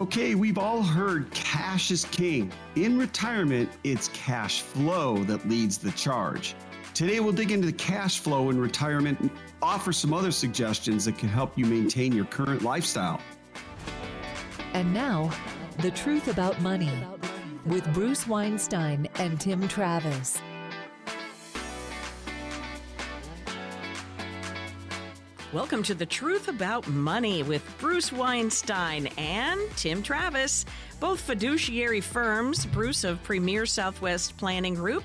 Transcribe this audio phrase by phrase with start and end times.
[0.00, 2.50] Okay, we've all heard cash is king.
[2.74, 6.54] In retirement, it's cash flow that leads the charge.
[6.94, 11.18] Today, we'll dig into the cash flow in retirement and offer some other suggestions that
[11.18, 13.20] can help you maintain your current lifestyle.
[14.72, 15.30] And now,
[15.80, 16.90] the truth about money
[17.66, 20.40] with Bruce Weinstein and Tim Travis.
[25.52, 30.64] Welcome to The Truth About Money with Bruce Weinstein and Tim Travis,
[31.00, 35.02] both fiduciary firms, Bruce of Premier Southwest Planning Group,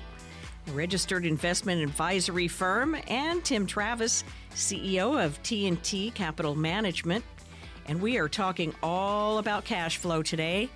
[0.72, 4.22] registered investment advisory firm, and Tim Travis,
[4.54, 7.24] CEO of T&T Capital Management.
[7.86, 10.68] And we are talking all about cash flow today.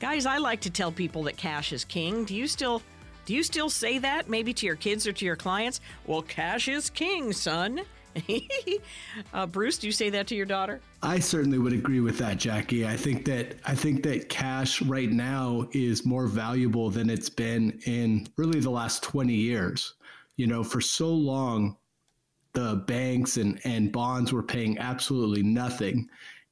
[0.00, 2.24] Guys, I like to tell people that cash is king.
[2.24, 2.80] Do you still
[3.26, 5.80] do you still say that maybe to your kids or to your clients?
[6.06, 7.82] Well, cash is king, son.
[9.34, 10.80] uh, Bruce, do you say that to your daughter?
[11.02, 12.86] I certainly would agree with that, Jackie.
[12.86, 17.80] I think that I think that cash right now is more valuable than it's been
[17.86, 19.94] in really the last 20 years.
[20.36, 21.76] You know, for so long,
[22.52, 26.08] the banks and, and bonds were paying absolutely nothing.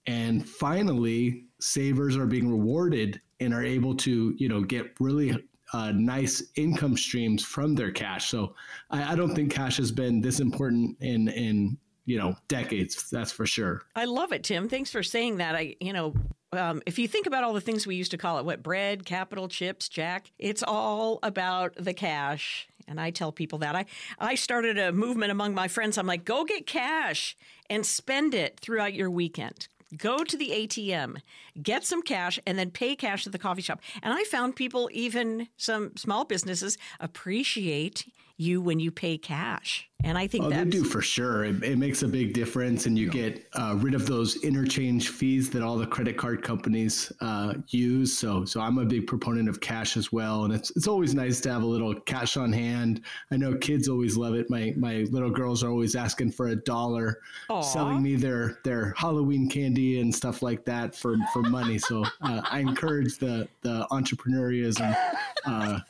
[0.07, 5.37] And finally, savers are being rewarded and are able to, you know, get really
[5.73, 8.29] uh, nice income streams from their cash.
[8.29, 8.55] So
[8.91, 13.09] I, I don't think cash has been this important in in you know decades.
[13.11, 13.83] That's for sure.
[13.95, 14.69] I love it, Tim.
[14.69, 15.55] Thanks for saying that.
[15.55, 16.15] I you know
[16.53, 19.05] um, if you think about all the things we used to call it, what bread,
[19.05, 22.69] capital, chips, jack, it's all about the cash.
[22.89, 23.87] And I tell people that I
[24.19, 25.97] I started a movement among my friends.
[25.97, 27.37] I'm like, go get cash
[27.69, 29.69] and spend it throughout your weekend.
[29.97, 31.21] Go to the ATM,
[31.61, 33.81] get some cash, and then pay cash at the coffee shop.
[34.03, 38.07] And I found people, even some small businesses, appreciate
[38.41, 39.87] you when you pay cash.
[40.03, 41.45] And I think oh, they do for sure.
[41.45, 43.13] It, it, makes a big difference, and you yeah.
[43.13, 48.17] get uh, rid of those interchange fees that all the credit card companies uh, use.
[48.17, 51.41] So, so I'm a big proponent of cash as well, and it's it's always nice
[51.43, 53.03] to have a little cash on hand.
[53.31, 54.49] I know kids always love it.
[54.49, 57.19] My my little girls are always asking for a dollar,
[57.51, 57.63] Aww.
[57.63, 61.79] selling me their their Halloween candy and stuff like that for for money.
[61.79, 64.97] So uh, I encourage the the entrepreneurism
[65.45, 65.81] uh,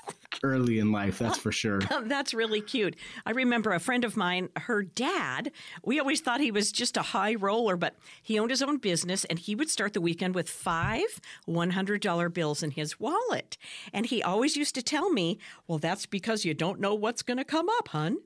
[0.43, 1.81] early in life, that's for sure.
[2.05, 2.97] that's really cute.
[3.27, 5.53] I remember a friend of mine, her dad,
[5.85, 9.25] we always thought he was just a high roller, but he owned his own business
[9.27, 13.57] and he would start the weekend with five $100 bills in his wallet.
[13.93, 17.39] And he always used to tell me, well, that's because you don't know what's going
[17.39, 18.19] to come up, hun.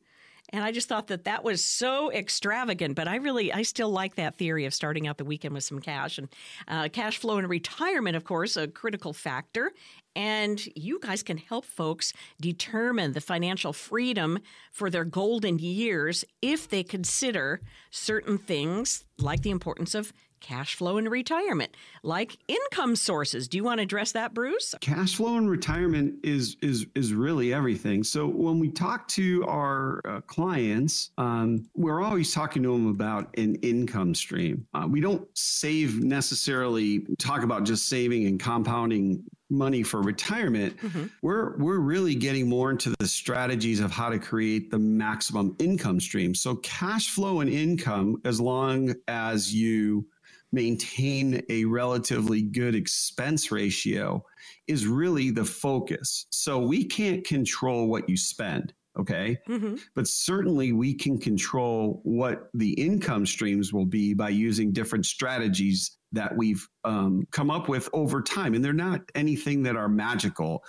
[0.50, 4.16] And I just thought that that was so extravagant, but I really, I still like
[4.16, 6.28] that theory of starting out the weekend with some cash and
[6.68, 9.72] uh, cash flow in retirement, of course, a critical factor.
[10.14, 14.38] And you guys can help folks determine the financial freedom
[14.70, 20.12] for their golden years if they consider certain things like the importance of
[20.44, 23.48] cash flow in retirement, like income sources.
[23.48, 24.74] Do you want to address that, Bruce?
[24.80, 28.04] Cash flow in retirement is is is really everything.
[28.04, 33.34] So when we talk to our uh, clients, um, we're always talking to them about
[33.38, 34.66] an income stream.
[34.74, 41.04] Uh, we don't save necessarily talk about just saving and compounding money for retirement, mm-hmm.
[41.22, 46.00] we're we're really getting more into the strategies of how to create the maximum income
[46.00, 46.34] stream.
[46.34, 50.06] So cash flow and income, as long as you
[50.54, 54.24] maintain a relatively good expense ratio,
[54.66, 56.26] is really the focus.
[56.30, 59.74] So we can't control what you spend okay mm-hmm.
[59.94, 65.98] but certainly we can control what the income streams will be by using different strategies
[66.12, 70.62] that we've um, come up with over time and they're not anything that are magical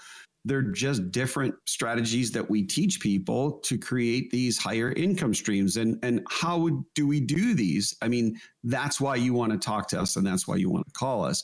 [0.46, 5.78] they're just different strategies that we teach people to create these higher income streams.
[5.78, 7.96] And and how do we do these?
[8.02, 10.86] I mean that's why you want to talk to us and that's why you want
[10.86, 11.44] to call us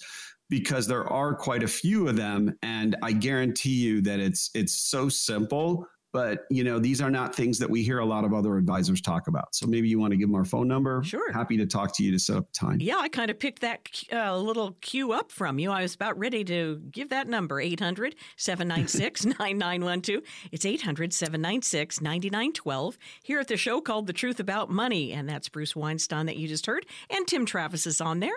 [0.50, 2.56] because there are quite a few of them.
[2.62, 7.36] And i guarantee you that it's it's so simple but you know these are not
[7.36, 9.54] things that we hear a lot of other advisors talk about.
[9.56, 11.04] So maybe you want to give them our phone number.
[11.04, 11.32] Sure.
[11.32, 12.78] Happy to talk to you to set up time.
[12.80, 15.72] Yeah i kind of picked that uh, little cue up from you.
[15.72, 23.82] I was about ready to give that number 800-796-9912 it's 800-796-9912 here at the show
[23.82, 27.46] called the truth about money and that's bruce weinstein that you just heard and tim
[27.46, 28.36] travis is on there.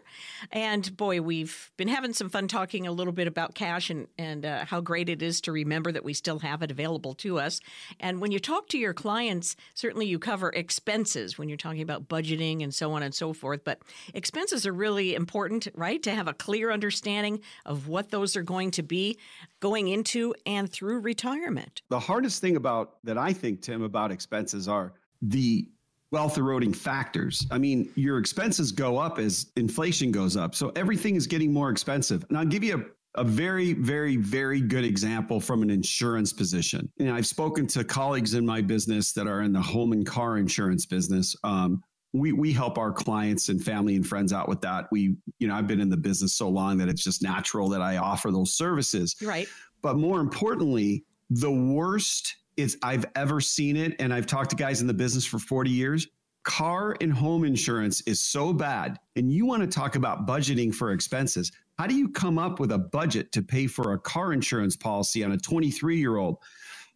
[0.53, 4.45] And boy we've been having some fun talking a little bit about cash and, and
[4.45, 7.61] uh, how great it is to remember that we still have it available to us
[8.01, 12.09] and when you talk to your clients, certainly you cover expenses when you're talking about
[12.09, 13.61] budgeting and so on and so forth.
[13.65, 13.81] But
[14.13, 16.03] expenses are really important, right?
[16.03, 19.19] To have a clear understanding of what those are going to be
[19.61, 21.83] going into and through retirement.
[21.89, 25.69] The hardest thing about that I think, Tim, about expenses are the
[26.11, 27.47] wealth eroding factors.
[27.51, 30.55] I mean, your expenses go up as inflation goes up.
[30.55, 32.25] So everything is getting more expensive.
[32.29, 36.91] And I'll give you a, very, very, very good example from an insurance position.
[36.99, 40.39] And I've spoken to colleagues in my business that are in the home and car
[40.39, 41.37] insurance business.
[41.45, 41.83] Um,
[42.13, 44.87] we we help our clients and family and friends out with that.
[44.93, 47.83] We, you know, I've been in the business so long that it's just natural that
[47.83, 49.17] I offer those services.
[49.21, 49.49] Right.
[49.83, 54.81] But more importantly, the worst is I've ever seen it, and I've talked to guys
[54.81, 56.07] in the business for 40 years.
[56.45, 60.93] Car and home insurance is so bad, and you want to talk about budgeting for
[60.93, 61.51] expenses.
[61.79, 65.25] How do you come up with a budget to pay for a car insurance policy
[65.25, 66.39] on a 23 year old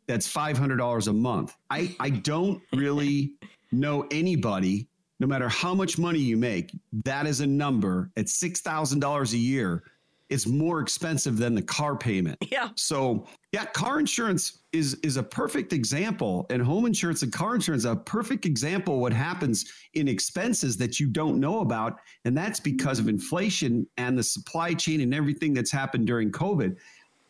[0.07, 1.57] that's $500 a month?
[1.71, 3.33] I, I don't really
[3.73, 4.89] know anybody
[5.21, 9.83] no matter how much money you make, that is a number at $6,000 a year.
[10.31, 12.39] It's more expensive than the car payment.
[12.51, 12.71] Yeah.
[12.77, 17.85] So, yeah, car insurance is is a perfect example, and home insurance and car insurance
[17.85, 22.37] are a perfect example of what happens in expenses that you don't know about, and
[22.37, 26.77] that's because of inflation and the supply chain and everything that's happened during COVID.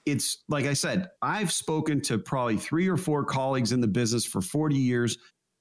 [0.07, 4.25] It's like I said, I've spoken to probably three or four colleagues in the business
[4.25, 5.19] for 40 years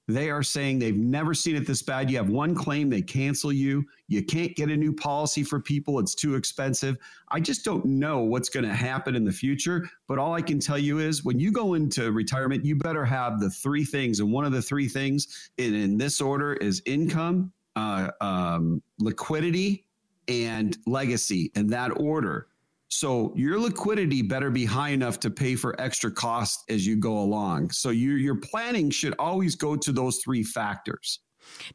[0.08, 2.10] they are saying they've never seen it this bad.
[2.10, 3.84] You have one claim, they cancel you.
[4.08, 6.96] You can't get a new policy for people, it's too expensive.
[7.28, 9.88] I just don't know what's going to happen in the future.
[10.06, 13.38] But all I can tell you is when you go into retirement, you better have
[13.38, 14.20] the three things.
[14.20, 19.84] And one of the three things in, in this order is income, uh, um, liquidity,
[20.26, 22.48] and legacy in that order.
[22.88, 27.18] So your liquidity better be high enough to pay for extra costs as you go
[27.18, 27.70] along.
[27.70, 31.20] So your your planning should always go to those three factors.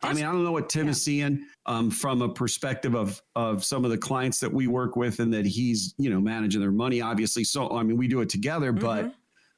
[0.02, 0.92] That's, I mean, I don't know what Tim yeah.
[0.92, 4.96] is seeing um, from a perspective of of some of the clients that we work
[4.96, 7.02] with, and that he's you know managing their money.
[7.02, 8.86] Obviously, so I mean, we do it together, mm-hmm.
[8.86, 9.14] but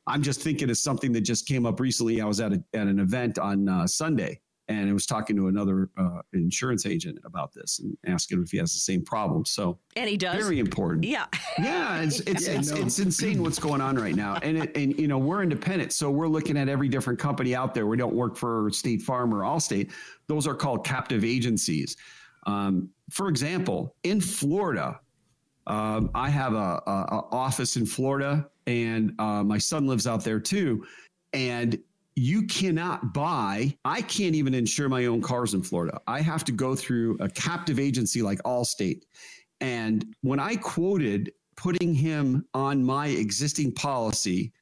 [0.07, 2.22] I'm just thinking of something that just came up recently.
[2.22, 5.48] I was at a, at an event on uh, Sunday, and I was talking to
[5.48, 9.46] another uh, insurance agent about this and asking him if he has the same problem.
[9.46, 10.36] So, and he does.
[10.36, 11.04] Very important.
[11.04, 11.26] Yeah.
[11.60, 12.82] Yeah, it's it's, yeah, it's, no.
[12.82, 16.10] it's, insane what's going on right now, and it, and you know we're independent, so
[16.10, 17.86] we're looking at every different company out there.
[17.86, 19.92] We don't work for State Farm or Allstate.
[20.28, 21.96] Those are called captive agencies.
[22.48, 25.00] Um, for example, in Florida,
[25.68, 30.24] um, I have a, a, a, office in Florida, and uh, my son lives out
[30.24, 30.86] there too,
[31.34, 31.80] and
[32.16, 36.00] you cannot buy, I can't even insure my own cars in Florida.
[36.08, 39.04] I have to go through a captive agency like Allstate.
[39.60, 44.54] And when I quoted putting him on my existing policy,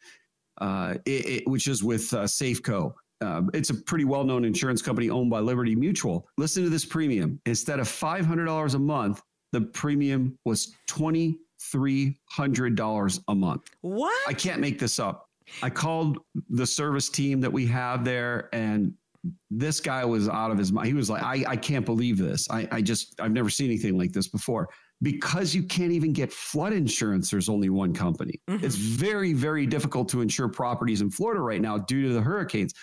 [0.61, 4.81] uh, it, it, which is with uh, Safeco, uh, it's a pretty well known insurance
[4.81, 6.27] company owned by Liberty Mutual.
[6.37, 7.39] Listen to this premium.
[7.45, 9.21] Instead of $500 a month,
[9.51, 13.69] the premium was $2,300 a month.
[13.81, 14.27] What?
[14.27, 15.29] I can't make this up.
[15.61, 16.19] I called
[16.49, 18.93] the service team that we have there, and
[19.49, 20.87] this guy was out of his mind.
[20.87, 22.49] He was like, I, I can't believe this.
[22.49, 24.69] I, I just, I've never seen anything like this before.
[25.01, 28.39] Because you can't even get flood insurance, there's only one company.
[28.49, 28.65] Mm-hmm.
[28.65, 32.73] It's very, very difficult to insure properties in Florida right now due to the hurricanes.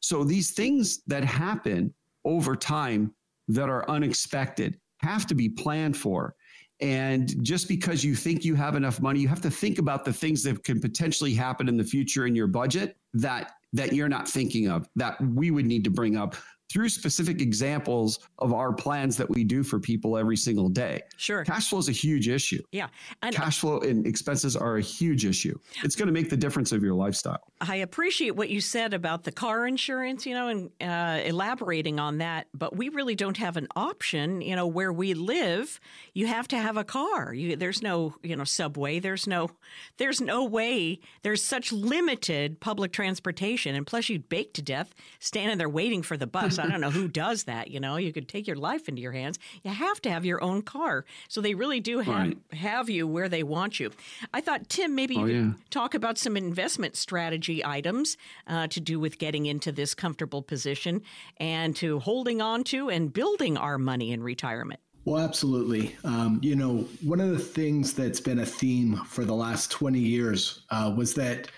[0.00, 1.92] So these things that happen
[2.24, 3.14] over time
[3.48, 6.34] that are unexpected have to be planned for.
[6.80, 10.12] And just because you think you have enough money, you have to think about the
[10.12, 14.28] things that can potentially happen in the future in your budget that that you're not
[14.28, 16.34] thinking of that we would need to bring up
[16.70, 21.00] through specific examples of our plans that we do for people every single day.
[21.16, 21.44] Sure.
[21.44, 22.62] Cash flow is a huge issue.
[22.72, 22.88] Yeah.
[23.22, 25.56] And cash flow and expenses are a huge issue.
[25.84, 27.40] It's going to make the difference of your lifestyle.
[27.60, 32.18] I appreciate what you said about the car insurance, you know, and uh, elaborating on
[32.18, 35.80] that, but we really don't have an option, you know, where we live,
[36.14, 37.32] you have to have a car.
[37.32, 39.50] You, there's no, you know, subway, there's no
[39.98, 41.00] there's no way.
[41.22, 46.16] There's such limited public transportation and plus you'd bake to death standing there waiting for
[46.16, 46.55] the bus.
[46.58, 47.70] I don't know who does that.
[47.70, 49.38] You know, you could take your life into your hands.
[49.62, 51.04] You have to have your own car.
[51.28, 52.38] So they really do have, right.
[52.52, 53.90] have you where they want you.
[54.32, 55.52] I thought, Tim, maybe you oh, could yeah.
[55.70, 61.02] talk about some investment strategy items uh, to do with getting into this comfortable position
[61.38, 64.80] and to holding on to and building our money in retirement.
[65.06, 65.96] Well, absolutely.
[66.02, 70.00] Um, you know, one of the things that's been a theme for the last 20
[70.00, 71.48] years uh, was that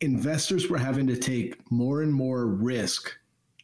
[0.00, 3.12] investors were having to take more and more risk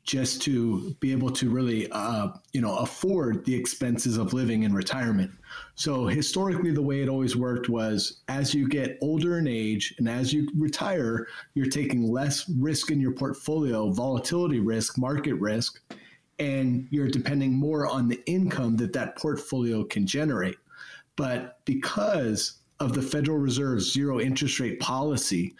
[0.05, 4.75] just to be able to really, uh, you know, afford the expenses of living in
[4.75, 5.31] retirement.
[5.77, 10.09] So historically, the way it always worked was as you get older in age and
[10.09, 15.81] as you retire, you're taking less risk in your portfolio, volatility risk, market risk,
[16.39, 20.57] and you're depending more on the income that that portfolio can generate.
[21.17, 25.55] But because of the Federal Reserve's zero interest rate policy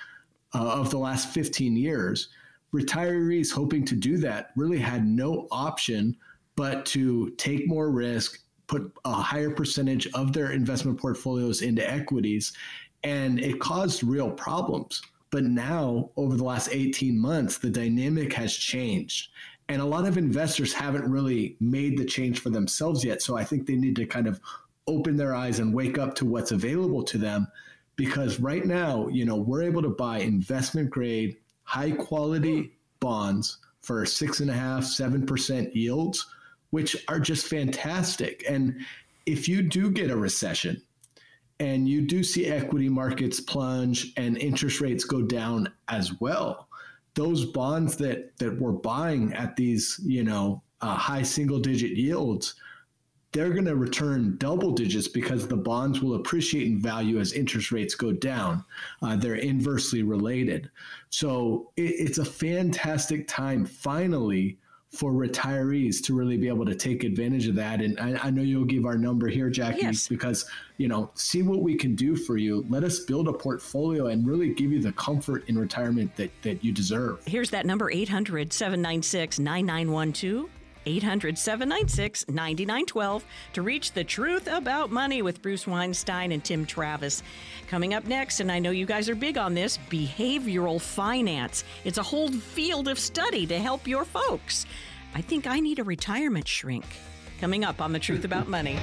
[0.55, 2.29] uh, of the last 15 years,
[2.75, 6.17] retirees hoping to do that really had no option
[6.57, 12.53] but to take more risk, put a higher percentage of their investment portfolios into equities,
[13.03, 15.03] and it caused real problems.
[15.31, 19.31] But now, over the last 18 months, the dynamic has changed.
[19.69, 23.23] And a lot of investors haven't really made the change for themselves yet.
[23.23, 24.41] So I think they need to kind of
[24.87, 27.49] open their eyes and wake up to what's available to them.
[27.97, 34.07] Because right now, you know, we're able to buy investment grade, high quality bonds for
[34.07, 36.27] six and a half, seven percent yields,
[36.71, 38.45] which are just fantastic.
[38.49, 38.81] And
[39.27, 40.81] if you do get a recession,
[41.61, 46.69] and you do see equity markets plunge and interest rates go down as well.
[47.15, 52.55] Those bonds that that we're buying at these, you know, uh, high single digit yields,
[53.35, 57.73] they're going to return double digits because the bonds will appreciate in value as interest
[57.73, 58.65] rates go down.
[59.03, 60.71] Uh, they're inversely related.
[61.11, 64.59] So it, it's a fantastic time finally
[64.93, 67.81] for retirees to really be able to take advantage of that.
[67.81, 70.07] And I, I know you'll give our number here, Jackie, yes.
[70.07, 72.65] because you know, see what we can do for you.
[72.69, 76.63] Let us build a portfolio and really give you the comfort in retirement that that
[76.65, 77.21] you deserve.
[77.27, 80.49] Here's that number 800 796 9912.
[80.87, 83.25] 800 796 9912
[83.55, 87.23] to reach the truth about money with Bruce Weinstein and Tim Travis.
[87.69, 91.65] Coming up next, and I know you guys are big on this behavioral finance.
[91.85, 94.67] It's a whole field of study to help your folks.
[95.15, 96.85] I think I need a retirement shrink.
[97.41, 98.79] Coming up on The Truth About Money.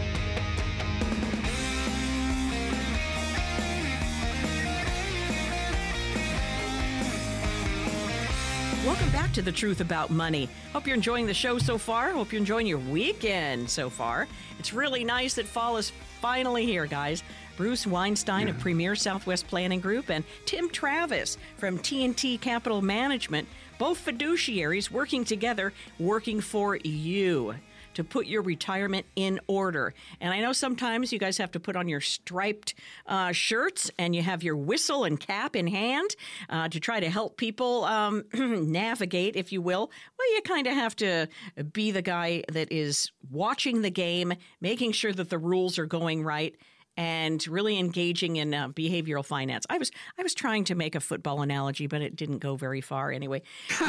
[8.83, 10.49] Welcome back to The Truth About Money.
[10.73, 12.09] Hope you're enjoying the show so far.
[12.09, 14.27] Hope you're enjoying your weekend so far.
[14.57, 17.21] It's really nice that fall is finally here, guys.
[17.57, 23.47] Bruce Weinstein of Premier Southwest Planning Group and Tim Travis from TNT Capital Management,
[23.77, 27.53] both fiduciaries working together, working for you
[27.93, 29.93] to put your retirement in order.
[30.19, 32.73] And I know sometimes you guys have to put on your striped
[33.05, 36.15] uh, shirts and you have your whistle and cap in hand
[36.49, 39.91] uh, to try to help people um, navigate, if you will.
[40.17, 41.27] Well, you kind of have to
[41.73, 46.23] be the guy that is watching the game, making sure that the rules are going
[46.23, 46.55] right
[46.97, 49.65] and really engaging in uh, behavioral finance.
[49.69, 52.81] I was I was trying to make a football analogy, but it didn't go very
[52.81, 53.41] far anyway.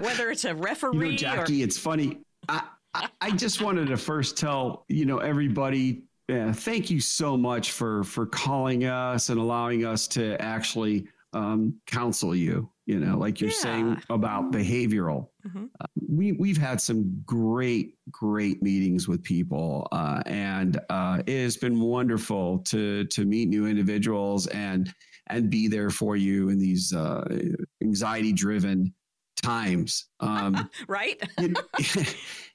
[0.00, 1.64] Whether it's a referee, you know, Jackie, or...
[1.64, 2.18] it's funny.
[2.48, 2.62] I,
[3.20, 8.04] I just wanted to first tell you know everybody yeah, thank you so much for
[8.04, 12.68] for calling us and allowing us to actually um, counsel you.
[12.86, 13.56] You know, like you're yeah.
[13.56, 15.28] saying about behavioral.
[15.46, 15.66] Mm-hmm.
[15.80, 21.56] Uh, we we've had some great great meetings with people, uh, and uh, it has
[21.56, 24.92] been wonderful to to meet new individuals and
[25.28, 27.24] and be there for you in these uh,
[27.82, 28.92] anxiety driven
[29.42, 30.06] times.
[30.20, 31.20] Um, right.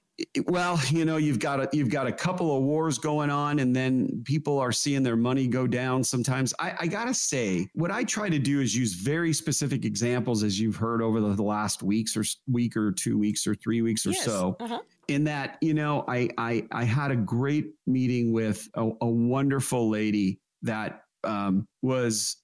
[0.47, 3.75] well, you know, you've got a you've got a couple of wars going on, and
[3.75, 6.03] then people are seeing their money go down.
[6.03, 10.43] Sometimes I, I gotta say, what I try to do is use very specific examples,
[10.43, 13.81] as you've heard over the, the last weeks or week or two weeks or three
[13.81, 14.25] weeks or yes.
[14.25, 14.55] so.
[14.59, 14.79] Uh-huh.
[15.07, 19.89] In that, you know, I I I had a great meeting with a, a wonderful
[19.89, 22.37] lady that um, was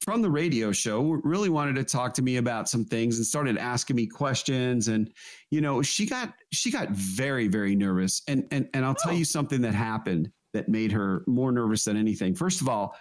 [0.00, 3.56] from the radio show really wanted to talk to me about some things and started
[3.56, 5.12] asking me questions and
[5.50, 9.16] you know she got she got very very nervous and and and I'll tell oh.
[9.16, 12.96] you something that happened that made her more nervous than anything first of all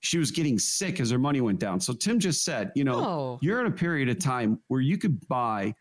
[0.00, 2.98] she was getting sick as her money went down so Tim just said you know
[3.04, 3.38] oh.
[3.42, 5.74] you're in a period of time where you could buy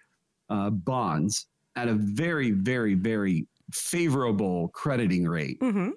[0.50, 5.92] uh, bonds at a very very very favorable crediting rate mm-hmm.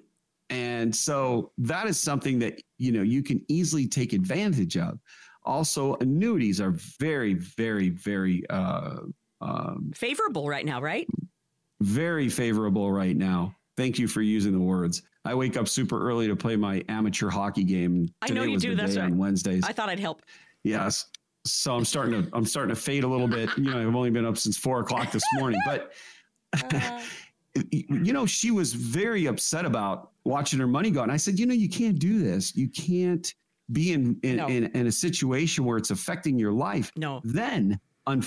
[0.49, 4.99] And so that is something that you know you can easily take advantage of.
[5.43, 8.97] Also, annuities are very, very, very uh,
[9.41, 11.07] um, favorable right now, right?
[11.81, 13.55] Very favorable right now.
[13.77, 15.03] Thank you for using the words.
[15.23, 18.07] I wake up super early to play my amateur hockey game.
[18.21, 18.75] I know you do.
[18.75, 19.05] That's right.
[19.05, 19.63] On Wednesdays.
[19.67, 20.21] I thought I'd help.
[20.63, 21.07] Yes.
[21.45, 23.49] So I'm starting to I'm starting to fade a little bit.
[23.57, 25.93] You know, I've only been up since four o'clock this morning, but
[26.73, 27.01] uh,
[27.71, 31.03] you know, she was very upset about watching her money go.
[31.03, 32.55] And I said, you know, you can't do this.
[32.55, 33.33] You can't
[33.71, 34.47] be in in, no.
[34.47, 36.91] in, in, a situation where it's affecting your life.
[36.95, 37.21] No.
[37.23, 38.23] Then, un-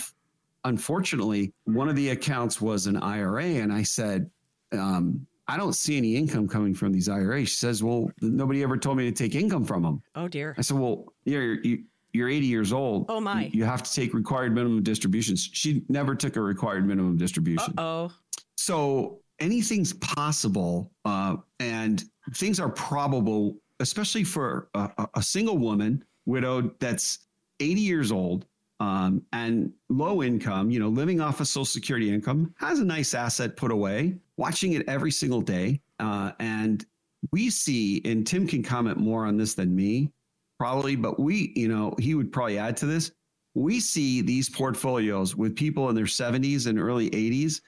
[0.65, 4.31] unfortunately, one of the accounts was an IRA, and I said,
[4.73, 7.49] um, I don't see any income coming from these IRAs.
[7.49, 10.03] She says, well, nobody ever told me to take income from them.
[10.15, 10.55] Oh dear.
[10.59, 13.07] I said, well, you're you, you're 80 years old.
[13.09, 13.45] Oh my.
[13.45, 15.49] You, you have to take required minimum distributions.
[15.53, 17.75] She never took a required minimum distribution.
[17.79, 18.13] Oh.
[18.57, 22.05] So anything's possible, uh, and
[22.35, 27.21] things are probable, especially for a, a single woman, widowed, that's
[27.61, 28.47] 80 years old,
[28.81, 33.15] um, and low income, you know, living off of Social Security income, has a nice
[33.15, 35.81] asset put away, watching it every single day.
[35.99, 36.87] Uh, and
[37.33, 40.13] we see, and Tim can comment more on this than me,
[40.59, 43.11] probably, but we, you know, he would probably add to this.
[43.55, 47.61] We see these portfolios with people in their 70s and early 80s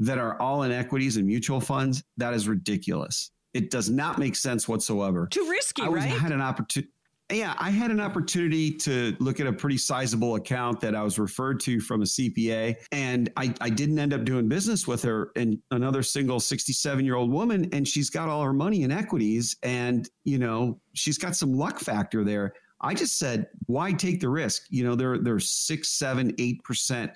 [0.00, 2.02] that are all in equities and mutual funds.
[2.16, 3.30] That is ridiculous.
[3.52, 5.28] It does not make sense whatsoever.
[5.30, 6.10] Too risky, I was, right?
[6.10, 6.90] had an opportunity.
[7.32, 11.16] Yeah, I had an opportunity to look at a pretty sizable account that I was
[11.16, 15.30] referred to from a CPA, and I, I didn't end up doing business with her.
[15.36, 19.56] And another single 67 year old woman, and she's got all her money in equities,
[19.62, 22.52] and you know she's got some luck factor there.
[22.80, 24.64] I just said, why take the risk?
[24.70, 27.12] You know, they're they're six, seven, eight percent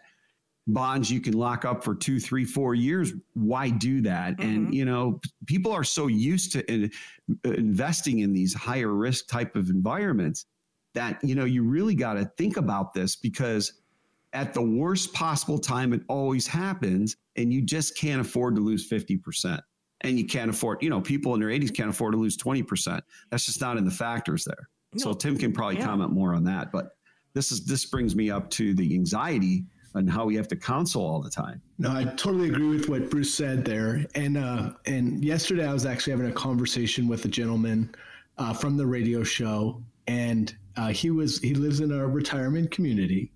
[0.67, 3.13] bonds you can lock up for two, three, four years.
[3.35, 4.37] Why do that?
[4.37, 4.43] Mm-hmm.
[4.43, 6.91] And you know, people are so used to in,
[7.45, 10.47] investing in these higher risk type of environments
[10.95, 13.81] that you know you really got to think about this because
[14.33, 18.89] at the worst possible time it always happens and you just can't afford to lose
[18.89, 19.61] 50%
[20.01, 23.01] and you can't afford you know people in their 80s can't afford to lose 20%
[23.31, 25.03] that's just not in the factors there no.
[25.03, 25.87] so tim can probably yeah.
[25.87, 26.91] comment more on that but
[27.35, 29.65] this is this brings me up to the anxiety
[29.95, 31.63] and how we have to counsel all the time.
[31.79, 34.05] No, I totally agree with what Bruce said there.
[34.15, 37.95] And uh, and yesterday I was actually having a conversation with a gentleman
[38.39, 43.31] uh, from the radio show, and uh, he was he lives in a retirement community,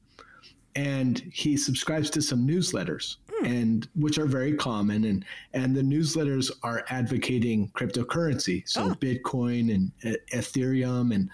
[0.75, 3.17] and he subscribes to some newsletters.
[3.43, 3.47] Mm.
[3.47, 5.25] And which are very common, and
[5.55, 8.95] and the newsletters are advocating cryptocurrency, so oh.
[8.95, 11.31] Bitcoin and uh, Ethereum and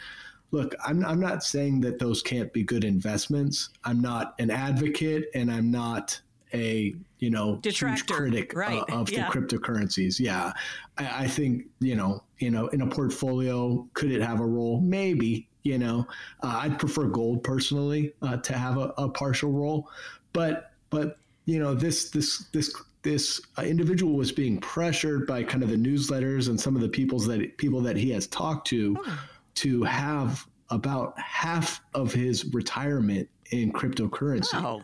[0.54, 3.70] look, I'm, I'm not saying that those can't be good investments.
[3.82, 6.20] I'm not an advocate and I'm not
[6.54, 8.82] a you know Detractor, critic uh, right.
[8.88, 9.28] uh, of yeah.
[9.28, 10.20] the cryptocurrencies.
[10.20, 10.52] Yeah,
[10.96, 14.80] I, I, think you know you know in a portfolio could it have a role?
[14.80, 16.06] Maybe you know
[16.44, 19.90] uh, I'd prefer gold personally uh, to have a, a, partial role,
[20.32, 25.64] but but you know this this this this uh, individual was being pressured by kind
[25.64, 28.96] of the newsletters and some of the people's that people that he has talked to.
[29.04, 29.18] Oh
[29.56, 34.54] to have about half of his retirement in cryptocurrency.
[34.54, 34.82] Wow.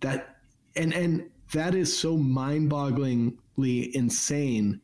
[0.00, 0.36] That
[0.76, 4.80] and and that is so mind-bogglingly insane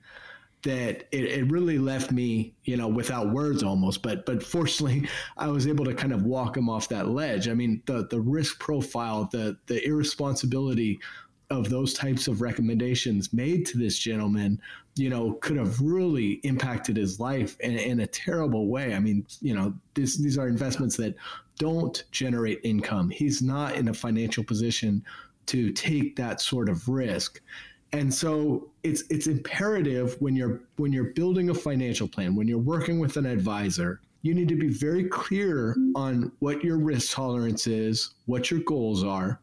[0.62, 4.02] that it, it really left me, you know, without words almost.
[4.02, 7.48] But but fortunately, I was able to kind of walk him off that ledge.
[7.48, 11.00] I mean, the the risk profile, the the irresponsibility
[11.50, 14.61] of those types of recommendations made to this gentleman,
[14.96, 18.94] you know, could have really impacted his life in, in a terrible way.
[18.94, 21.14] I mean, you know, this, these are investments that
[21.59, 23.11] don't generate income.
[23.11, 25.04] He's not in a financial position
[25.46, 27.40] to take that sort of risk.
[27.92, 32.59] And so it's it's imperative when you're when you're building a financial plan, when you're
[32.59, 37.68] working with an advisor, you need to be very clear on what your risk tolerance
[37.68, 39.38] is, what your goals are,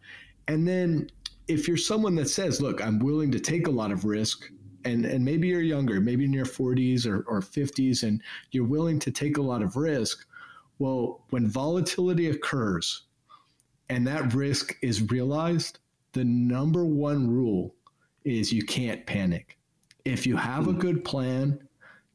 [0.49, 1.09] and then
[1.47, 4.49] if you're someone that says, look, I'm willing to take a lot of risk,
[4.85, 8.99] and, and maybe you're younger, maybe in your 40s or, or 50s, and you're willing
[8.99, 10.25] to take a lot of risk,
[10.79, 13.03] well, when volatility occurs
[13.89, 15.79] and that risk is realized,
[16.13, 17.75] the number one rule
[18.23, 19.57] is you can't panic.
[20.05, 20.79] If you have a hmm.
[20.79, 21.59] good plan,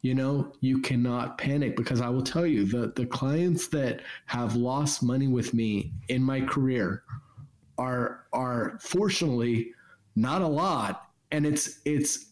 [0.03, 4.55] you know, you cannot panic because I will tell you the, the clients that have
[4.55, 7.03] lost money with me in my career
[7.79, 9.73] are are fortunately
[10.15, 12.27] not a lot, and it's it's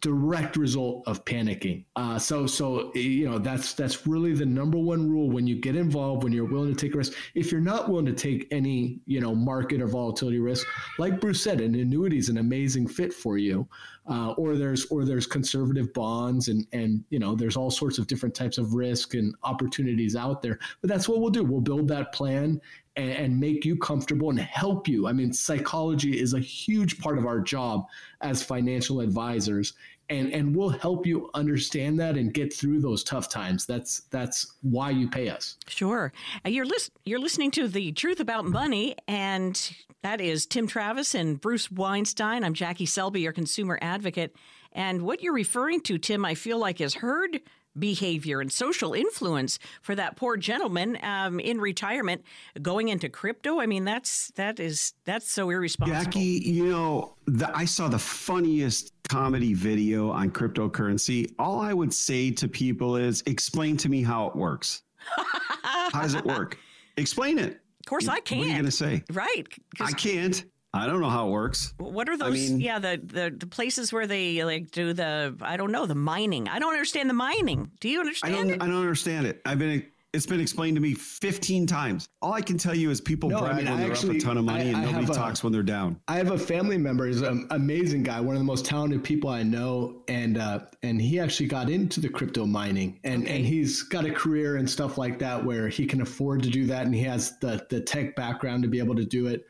[0.00, 1.84] direct result of panicking.
[1.96, 5.74] Uh, so so you know that's that's really the number one rule when you get
[5.74, 7.12] involved when you're willing to take a risk.
[7.34, 10.66] If you're not willing to take any you know market or volatility risk,
[10.98, 13.68] like Bruce said, an annuity is an amazing fit for you.
[14.08, 18.06] Uh, or there's or there's conservative bonds and and you know there's all sorts of
[18.06, 20.58] different types of risk and opportunities out there.
[20.80, 21.42] But that's what we'll do.
[21.42, 22.60] We'll build that plan
[22.96, 25.06] and, and make you comfortable and help you.
[25.06, 27.86] I mean, psychology is a huge part of our job
[28.20, 29.74] as financial advisors
[30.08, 33.66] and and we'll help you understand that and get through those tough times.
[33.66, 35.56] That's that's why you pay us.
[35.66, 36.12] Sure.
[36.44, 41.40] You're list, you're listening to the truth about money and that is tim travis and
[41.40, 42.44] bruce weinstein.
[42.44, 44.36] I'm jackie selby your consumer advocate.
[44.72, 47.40] And what you're referring to tim i feel like is herd
[47.78, 52.22] behavior and social influence for that poor gentleman um, in retirement
[52.62, 53.60] going into crypto.
[53.60, 56.02] I mean, that's that is that's so irresponsible.
[56.02, 61.32] Jackie, you know, the, I saw the funniest comedy video on cryptocurrency.
[61.38, 64.82] All I would say to people is, explain to me how it works.
[65.62, 66.58] how does it work?
[66.96, 67.60] Explain it.
[67.80, 68.40] Of course, I can't.
[68.40, 69.04] What are you going to say?
[69.12, 69.46] Right.
[69.80, 70.44] I can't.
[70.76, 71.74] I don't know how it works.
[71.78, 72.28] What are those?
[72.28, 75.86] I mean, yeah, the, the, the places where they like do the I don't know
[75.86, 76.48] the mining.
[76.48, 77.70] I don't understand the mining.
[77.80, 78.34] Do you understand?
[78.34, 78.50] I don't.
[78.50, 78.62] It?
[78.62, 79.40] I don't understand it.
[79.44, 82.08] I've been It's been explained to me 15 times.
[82.22, 84.22] All I can tell you is people No, I mean, when I they're actually- up
[84.22, 86.00] a ton of money I- and nobody have a- talks when they're down.
[86.08, 87.06] I have a family member.
[87.06, 91.00] He's an amazing guy, one of the most talented people I know, and uh, and
[91.02, 94.96] he actually got into the crypto mining, and and he's got a career and stuff
[94.96, 98.16] like that where he can afford to do that, and he has the the tech
[98.16, 99.46] background to be able to do it.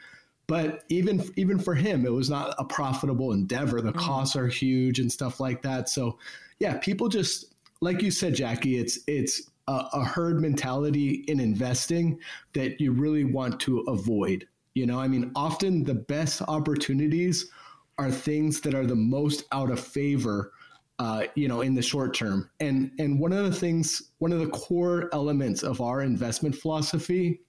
[0.48, 3.80] But even even for him, it was not a profitable endeavor.
[3.80, 5.88] The costs are huge and stuff like that.
[5.88, 6.18] So,
[6.60, 8.78] yeah, people just like you said, Jackie.
[8.78, 12.18] It's it's a, a herd mentality in investing
[12.54, 14.46] that you really want to avoid.
[14.74, 17.50] You know, I mean, often the best opportunities
[17.98, 20.52] are things that are the most out of favor.
[20.98, 24.38] Uh, you know, in the short term, and and one of the things, one of
[24.38, 27.40] the core elements of our investment philosophy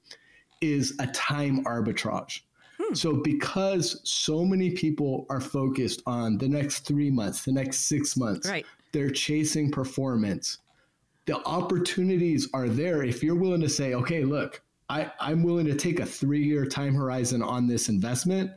[0.59, 2.41] is a time arbitrage.
[2.79, 2.93] Hmm.
[2.93, 8.15] So, because so many people are focused on the next three months, the next six
[8.15, 8.65] months, Right.
[8.91, 10.59] they're chasing performance.
[11.25, 15.75] The opportunities are there if you're willing to say, okay, look, I, I'm willing to
[15.75, 18.51] take a three year time horizon on this investment.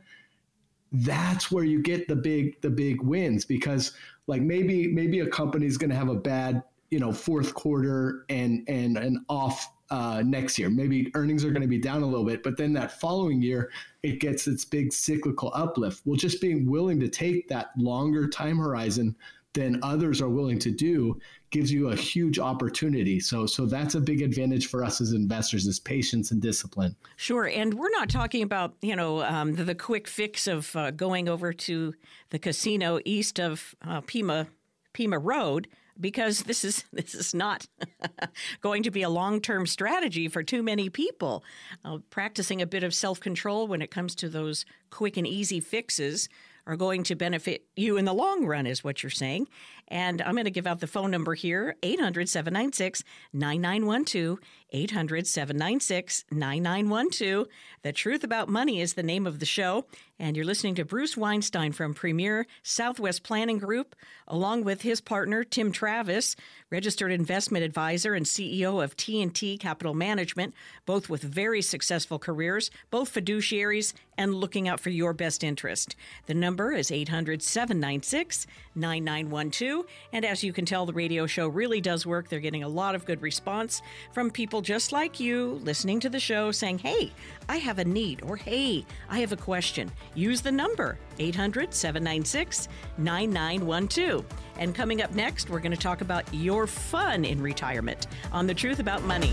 [0.93, 3.93] That's where you get the big the big wins because
[4.27, 8.65] like maybe maybe a company's going to have a bad you know fourth quarter and
[8.69, 10.71] and an off uh, next year.
[10.71, 13.71] Maybe earnings are going to be down a little bit, but then that following year
[14.03, 16.03] it gets its big cyclical uplift.
[16.05, 19.17] Well, just being willing to take that longer time horizon
[19.53, 21.19] than others are willing to do
[21.51, 23.19] gives you a huge opportunity.
[23.19, 26.95] So so that's a big advantage for us as investors is patience and discipline.
[27.17, 30.93] Sure, and we're not talking about you know um, the, the quick fix of uh,
[30.93, 31.95] going over to
[32.31, 34.47] the casino east of uh, Pima
[34.93, 35.67] Pima Road
[36.01, 37.67] because this is this is not
[38.61, 41.45] going to be a long term strategy for too many people.
[41.85, 45.61] Uh, practicing a bit of self control when it comes to those quick and easy
[45.61, 46.29] fixes
[46.67, 49.49] are going to benefit you in the long run, is what you're saying.
[49.91, 54.39] And I'm going to give out the phone number here 800 796 9912.
[54.73, 57.49] 800 796 9912.
[57.83, 59.87] The Truth About Money is the name of the show.
[60.19, 63.97] And you're listening to Bruce Weinstein from Premier Southwest Planning Group,
[64.29, 66.37] along with his partner, Tim Travis,
[66.69, 73.15] registered investment advisor and CEO of TNT Capital Management, both with very successful careers, both
[73.15, 75.97] fiduciaries, and looking out for your best interest.
[76.27, 79.80] The number is 800 796 9912.
[80.13, 82.29] And as you can tell, the radio show really does work.
[82.29, 86.21] They're getting a lot of good response from people just like you listening to the
[86.21, 87.13] show saying, Hey,
[87.49, 89.91] I have a need, or Hey, I have a question.
[90.15, 94.25] Use the number 800 796 9912.
[94.59, 98.55] And coming up next, we're going to talk about your fun in retirement on The
[98.55, 99.33] Truth About Money.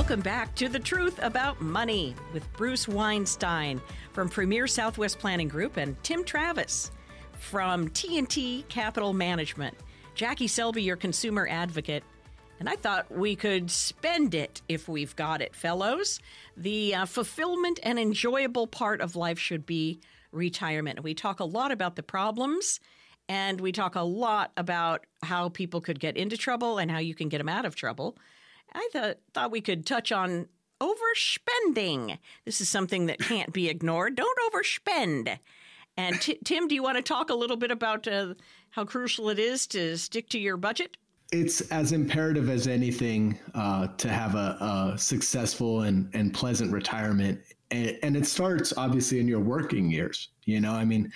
[0.00, 3.82] Welcome back to The Truth About Money with Bruce Weinstein
[4.14, 6.90] from Premier Southwest Planning Group and Tim Travis
[7.32, 9.76] from TNT Capital Management.
[10.14, 12.02] Jackie Selby, your consumer advocate.
[12.58, 16.18] And I thought we could spend it if we've got it, fellows.
[16.56, 20.00] The uh, fulfillment and enjoyable part of life should be
[20.32, 21.02] retirement.
[21.02, 22.80] We talk a lot about the problems
[23.28, 27.14] and we talk a lot about how people could get into trouble and how you
[27.14, 28.16] can get them out of trouble.
[28.72, 30.48] I th- thought we could touch on
[30.80, 32.18] overspending.
[32.44, 34.16] This is something that can't be ignored.
[34.16, 35.38] Don't overspend.
[35.96, 38.34] And T- Tim, do you want to talk a little bit about uh,
[38.70, 40.96] how crucial it is to stick to your budget?
[41.32, 47.40] It's as imperative as anything uh, to have a, a successful and, and pleasant retirement.
[47.70, 50.30] And, and it starts obviously in your working years.
[50.44, 51.12] You know, I mean,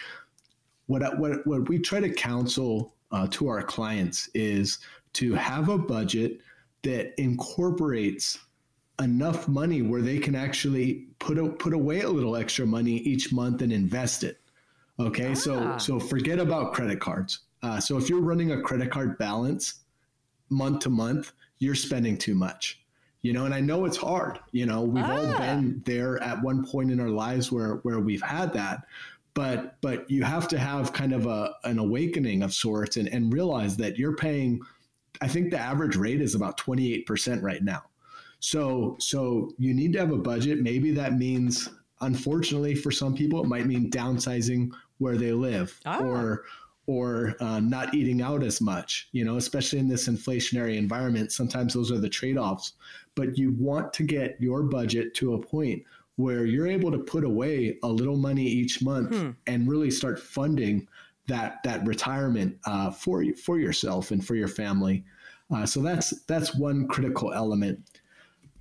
[0.87, 4.81] what, what, what we try to counsel uh, to our clients is
[5.15, 6.41] to have a budget
[6.85, 8.39] that incorporates
[9.03, 13.33] enough money where they can actually put a, put away a little extra money each
[13.33, 14.39] month and invest it.
[15.01, 17.41] Okay, so so forget about credit cards.
[17.63, 19.81] Uh, so if you're running a credit card balance
[20.51, 22.81] month to month, you're spending too much.
[23.23, 24.39] You know, and I know it's hard.
[24.53, 28.23] You know, we've all been there at one point in our lives where where we've
[28.23, 28.85] had that.
[29.33, 33.33] But but you have to have kind of a an awakening of sorts and, and
[33.33, 34.61] realize that you're paying
[35.21, 37.83] I think the average rate is about 28% right now.
[38.41, 40.61] So so you need to have a budget.
[40.61, 41.69] Maybe that means
[42.01, 46.01] unfortunately for some people it might mean downsizing where they live Ah.
[46.01, 46.45] or
[46.87, 51.33] or uh, not eating out as much, you know, especially in this inflationary environment.
[51.33, 52.75] Sometimes those are the trade offs.
[53.15, 55.83] But you want to get your budget to a point
[56.17, 60.87] where you're able to put away a little money each month and really start funding
[61.27, 65.05] that that retirement uh, for you for yourself and for your family.
[65.51, 67.79] Uh, so that's that's one critical element.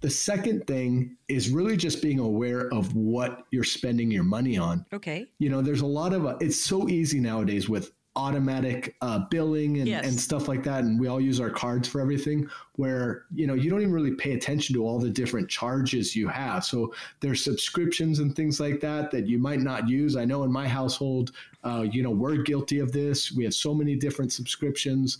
[0.02, 4.86] The second thing is really just being aware of what you're spending your money on.
[4.91, 5.28] Okay.
[5.39, 9.78] You know, there's a lot of, uh, it's so easy nowadays with automatic uh, billing
[9.80, 10.06] and, Yes.
[10.06, 10.84] and stuff like that.
[10.84, 14.13] And we all use our cards for everything where, you know, you don't even really
[14.13, 16.63] pay attention to all the different charges you have.
[16.63, 20.15] So there's subscriptions and things like that that you might not use.
[20.15, 21.32] I know in my household,
[21.63, 23.32] uh, you know, we're guilty of this.
[23.32, 25.17] We have so many different subscriptions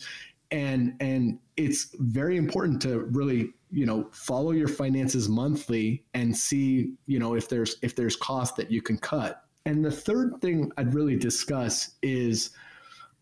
[0.52, 6.94] and and it's very important to really you know follow your finances monthly and see
[7.08, 10.72] you know if there's if there's cost that you can cut and the third thing
[10.78, 12.52] i'd really discuss is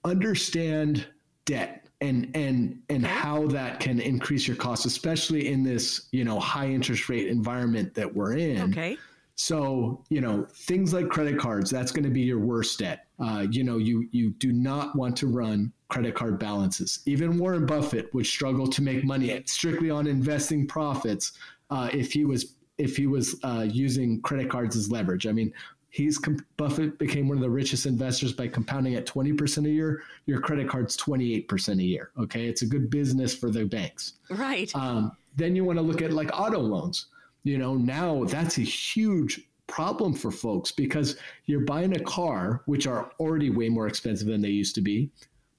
[0.04, 1.08] understand
[1.46, 6.40] debt and and and how that can increase your costs especially in this you know
[6.40, 8.98] high interest rate environment that we're in Okay.
[9.36, 13.08] so, you know, things like credit cards, that's going to be your worst debt.
[13.20, 17.00] Uh, you know, you you do not want to run credit card balances.
[17.06, 21.34] Even Warren Buffett would struggle to make money strictly on investing profits
[21.72, 25.26] uh, if he was if he was uh, using credit cards as leverage.
[25.28, 25.54] I mean,
[25.92, 26.20] he's
[26.58, 30.02] Buffett became one of the richest investors by compounding at 20% a year.
[30.26, 32.12] Your credit card's 28% a year.
[32.18, 34.14] Okay, it's a good business for the banks.
[34.30, 34.74] Right.
[34.76, 37.08] Um, then you want to look at like auto loans.
[37.44, 42.88] You know, now that's a huge problem for folks because you're buying a car, which
[42.88, 45.12] are already way more expensive than they used to be.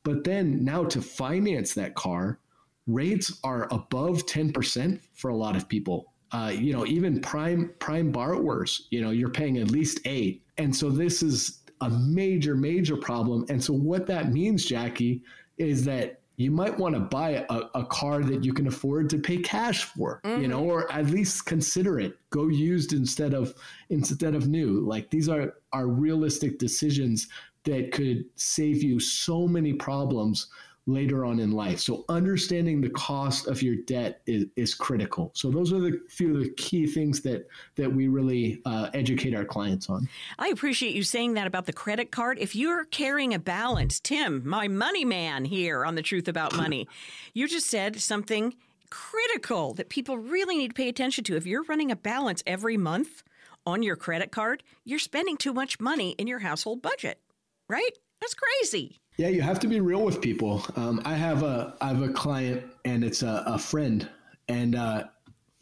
[0.02, 2.38] But then now to finance that car,
[2.86, 6.11] rates are above 10% for a lot of people.
[6.32, 10.42] Uh, you know, even prime prime borrowers, you know, you're paying at least eight.
[10.58, 13.44] And so this is a major, major problem.
[13.48, 15.22] And so what that means, Jackie,
[15.58, 19.18] is that you might want to buy a, a car that you can afford to
[19.18, 22.16] pay cash for, you know, or at least consider it.
[22.30, 23.54] Go used instead of
[23.90, 24.80] instead of new.
[24.80, 27.28] Like these are are realistic decisions
[27.64, 30.48] that could save you so many problems
[30.86, 31.78] later on in life.
[31.78, 35.30] So understanding the cost of your debt is, is critical.
[35.34, 39.34] So those are the few of the key things that that we really uh, educate
[39.34, 40.08] our clients on.
[40.38, 42.38] I appreciate you saying that about the credit card.
[42.38, 46.88] If you're carrying a balance, Tim, my money man here on the truth about money,
[47.32, 48.54] you just said something
[48.90, 51.36] critical that people really need to pay attention to.
[51.36, 53.22] If you're running a balance every month
[53.64, 57.20] on your credit card, you're spending too much money in your household budget,
[57.68, 57.96] right?
[58.20, 59.00] That's crazy.
[59.16, 60.64] Yeah, you have to be real with people.
[60.76, 64.08] Um, I have a I have a client, and it's a, a friend,
[64.48, 65.04] and uh,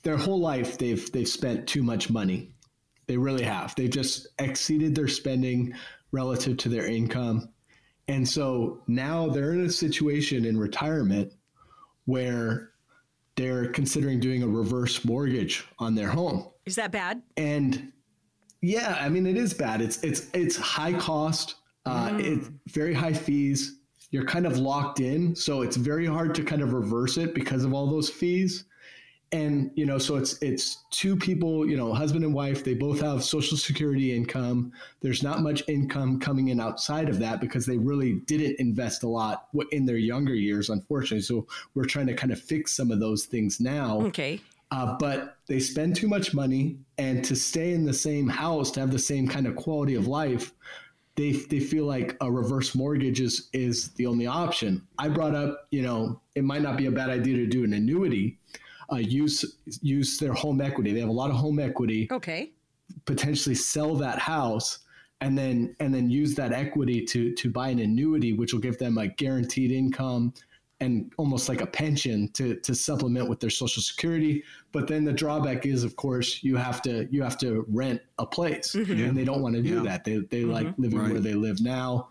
[0.03, 2.53] their whole life they've they've spent too much money.
[3.07, 3.75] They really have.
[3.75, 5.75] They've just exceeded their spending
[6.13, 7.49] relative to their income,
[8.09, 11.33] and so now they're in a situation in retirement
[12.07, 12.71] where
[13.37, 17.23] they're considering doing a reverse mortgage on their home Is that bad?
[17.37, 17.93] and
[18.61, 21.55] yeah i mean it is bad it's it's it's high cost
[21.87, 23.77] uh, it's very high fees.
[24.11, 27.65] You're kind of locked in so it's very hard to kind of reverse it because
[27.65, 28.65] of all those fees.
[29.33, 33.01] And you know so it's it's two people you know husband and wife they both
[33.01, 34.73] have social security income.
[35.01, 39.09] There's not much income coming in outside of that because they really didn't invest a
[39.09, 41.23] lot in their younger years unfortunately.
[41.23, 44.01] So we're trying to kind of fix some of those things now.
[44.07, 44.41] Okay.
[44.73, 48.81] uh, but they spend too much money, and to stay in the same house, to
[48.81, 50.53] have the same kind of quality of life,
[51.21, 54.87] they they feel like a reverse mortgage is is the only option.
[54.99, 57.75] I brought up, you know, it might not be a bad idea to do an
[57.75, 58.39] annuity,
[58.91, 59.45] uh, use
[59.83, 60.93] use their home equity.
[60.93, 62.53] They have a lot of home equity, Okay.
[63.05, 64.79] potentially sell that house.
[65.23, 68.79] And then, and then use that equity to to buy an annuity, which will give
[68.79, 70.33] them a guaranteed income,
[70.81, 74.43] and almost like a pension to to supplement with their social security.
[74.73, 78.27] But then the drawback is of course you have to you have to rent a
[78.27, 78.75] place.
[78.75, 79.83] And they don't want to do Yeah.
[79.83, 80.05] that.
[80.05, 82.09] They, they like living where they live now.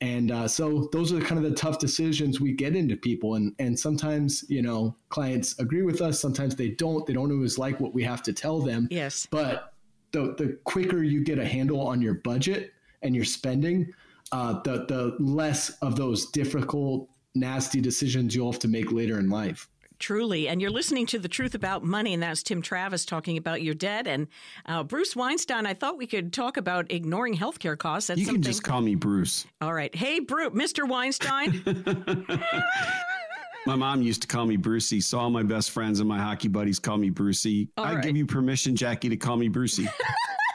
[0.00, 3.36] And uh, so those are kind of the tough decisions we get into people.
[3.36, 6.20] And and sometimes you know clients agree with us.
[6.20, 7.06] Sometimes they don't.
[7.06, 8.88] They don't always like what we have to tell them.
[8.90, 9.26] Yes.
[9.30, 9.72] but
[10.10, 12.72] the the quicker you get a handle on your budget
[13.02, 13.92] and your spending,
[14.32, 19.28] uh, the the less of those difficult, nasty decisions you'll have to make later in
[19.30, 19.68] life.
[19.98, 20.48] Truly.
[20.48, 23.74] And you're listening to The Truth About Money, and that's Tim Travis talking about your
[23.74, 24.08] debt.
[24.08, 24.26] And
[24.66, 28.08] uh, Bruce Weinstein, I thought we could talk about ignoring healthcare costs.
[28.08, 28.42] That's You something.
[28.42, 29.46] can just call me Bruce.
[29.60, 29.94] All right.
[29.94, 30.88] Hey, Bruce, Mr.
[30.88, 31.62] Weinstein.
[33.66, 36.48] My mom used to call me Brucey, so all my best friends and my hockey
[36.48, 37.68] buddies call me Brucey.
[37.76, 38.04] All I right.
[38.04, 39.88] give you permission, Jackie, to call me Brucey.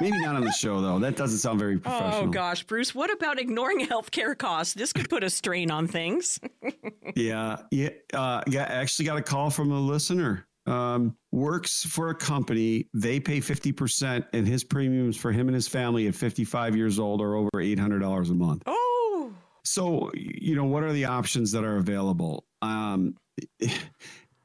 [0.02, 1.00] Maybe not on the show though.
[1.00, 2.26] That doesn't sound very professional.
[2.28, 4.74] oh, gosh, Bruce, what about ignoring healthcare costs?
[4.74, 6.40] This could put a strain on things.
[7.16, 7.90] Yeah, yeah.
[8.14, 10.46] Uh, yeah, I actually got a call from a listener.
[10.68, 12.90] Um, works for a company.
[12.94, 17.00] They pay fifty percent, and his premiums for him and his family at fifty-five years
[17.00, 18.62] old are over eight hundred dollars a month.
[18.68, 19.32] Oh,
[19.64, 22.46] So, you know, what are the options that are available?
[22.62, 23.16] Um,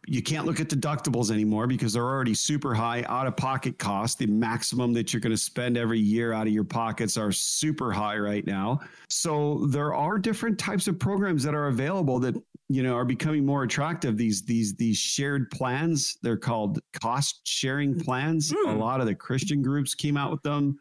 [0.09, 4.17] you can't look at deductibles anymore because they're already super high out of pocket costs.
[4.17, 7.93] The maximum that you're going to spend every year out of your pockets are super
[7.93, 8.81] high right now.
[9.09, 12.35] So there are different types of programs that are available that
[12.69, 14.17] you know are becoming more attractive.
[14.17, 18.53] These these these shared plans, they're called cost sharing plans.
[18.53, 18.75] Mm.
[18.75, 20.79] A lot of the Christian groups came out with them.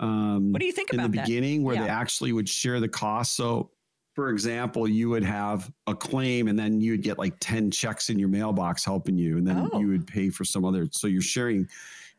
[0.00, 1.84] Um, what do you think in the beginning, where yeah.
[1.84, 3.36] they actually would share the cost?
[3.36, 3.70] So
[4.18, 8.10] for example, you would have a claim and then you would get like 10 checks
[8.10, 9.38] in your mailbox helping you.
[9.38, 9.78] And then oh.
[9.78, 10.88] you would pay for some other.
[10.90, 11.68] So you're sharing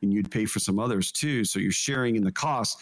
[0.01, 1.43] and you'd pay for some others too.
[1.43, 2.79] So you're sharing in the cost.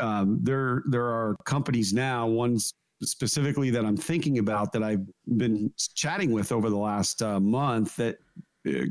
[0.00, 5.06] Um, there, there are companies now, ones specifically that I'm thinking about that I've
[5.36, 8.16] been chatting with over the last uh, month that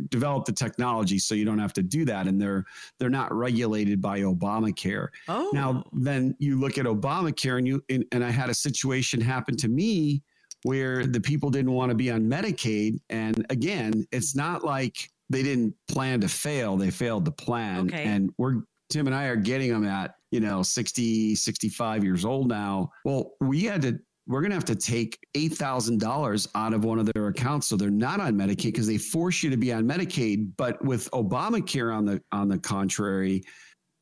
[0.10, 2.66] develop the technology so you don't have to do that and they're
[3.00, 5.08] they're not regulated by Obamacare.
[5.28, 5.50] Oh.
[5.54, 9.56] Now then you look at Obamacare and you and, and I had a situation happen
[9.58, 10.22] to me
[10.64, 15.44] where the people didn't want to be on Medicaid and again it's not like they
[15.44, 18.04] didn't plan to fail they failed the plan okay.
[18.04, 22.48] and we're Tim and I are getting them at you know 60 65 years old
[22.48, 27.00] now well we had to we're going to have to take $8,000 out of one
[27.00, 27.68] of their accounts.
[27.68, 30.52] So they're not on Medicaid because they force you to be on Medicaid.
[30.58, 33.44] But with Obamacare on the, on the contrary,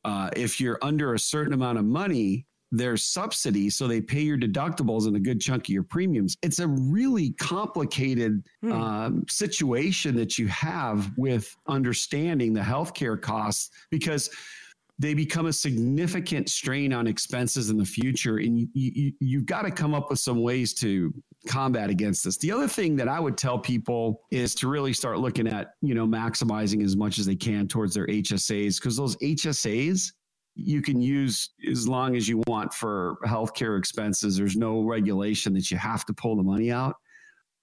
[0.04, 3.76] uh, if you're under a certain amount of money, there's subsidies.
[3.76, 6.36] So they pay your deductibles and a good chunk of your premiums.
[6.42, 8.72] It's a really complicated hmm.
[8.72, 14.28] um, situation that you have with understanding the healthcare costs because–
[14.98, 18.38] they become a significant strain on expenses in the future.
[18.38, 21.12] And you, you, you've got to come up with some ways to
[21.46, 22.38] combat against this.
[22.38, 25.94] The other thing that I would tell people is to really start looking at, you
[25.94, 30.12] know, maximizing as much as they can towards their HSAs because those HSAs
[30.56, 34.38] you can use as long as you want for healthcare expenses.
[34.38, 36.96] There's no regulation that you have to pull the money out.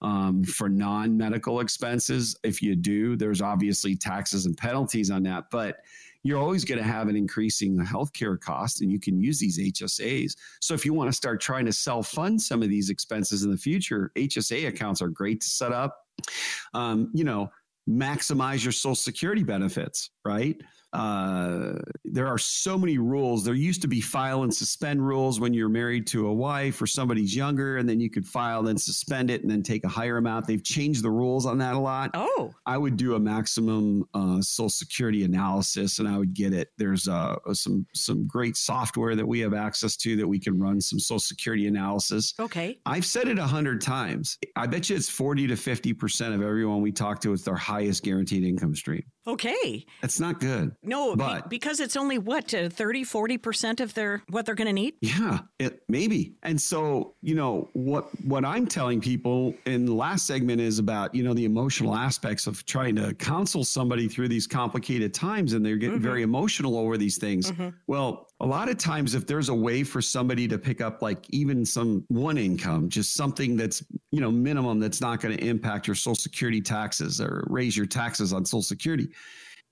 [0.04, 2.36] Um, for non medical expenses.
[2.44, 5.46] If you do, there's obviously taxes and penalties on that.
[5.50, 5.78] But
[6.24, 10.34] you're always going to have an increasing healthcare cost and you can use these HSAs.
[10.62, 13.52] So if you want to start trying to self fund some of these expenses in
[13.52, 15.98] the future, HSA accounts are great to set up.
[16.74, 17.52] Um, you know,
[17.90, 20.62] maximize your social security benefits, right?
[20.94, 21.74] Uh,
[22.06, 23.44] there are so many rules.
[23.44, 26.86] There used to be file and suspend rules when you're married to a wife or
[26.86, 30.18] somebody's younger, and then you could file, then suspend it, and then take a higher
[30.18, 30.46] amount.
[30.46, 32.12] They've changed the rules on that a lot.
[32.14, 36.70] Oh, I would do a maximum uh, Social Security analysis, and I would get it.
[36.78, 40.80] There's uh, some some great software that we have access to that we can run
[40.80, 42.36] some Social Security analysis.
[42.40, 44.38] Okay, I've said it a hundred times.
[44.56, 47.34] I bet you it's forty to fifty percent of everyone we talk to.
[47.34, 49.04] It's their highest guaranteed income stream.
[49.26, 49.86] Okay.
[50.02, 50.76] It's not good.
[50.84, 54.68] No, but, be, because it's only what, uh, 30, 40% of their what they're going
[54.68, 54.96] to need?
[55.02, 56.36] Yeah, it maybe.
[56.44, 61.16] And so, you know, what what I'm telling people in the last segment is about,
[61.16, 65.66] you know, the emotional aspects of trying to counsel somebody through these complicated times and
[65.66, 66.04] they're getting mm-hmm.
[66.04, 67.52] very emotional over these things.
[67.52, 67.70] Mm-hmm.
[67.88, 71.26] Well, a lot of times if there's a way for somebody to pick up like
[71.30, 75.88] even some one income, just something that's, you know, minimum that's not going to impact
[75.88, 79.10] your social security taxes or raise your taxes on social security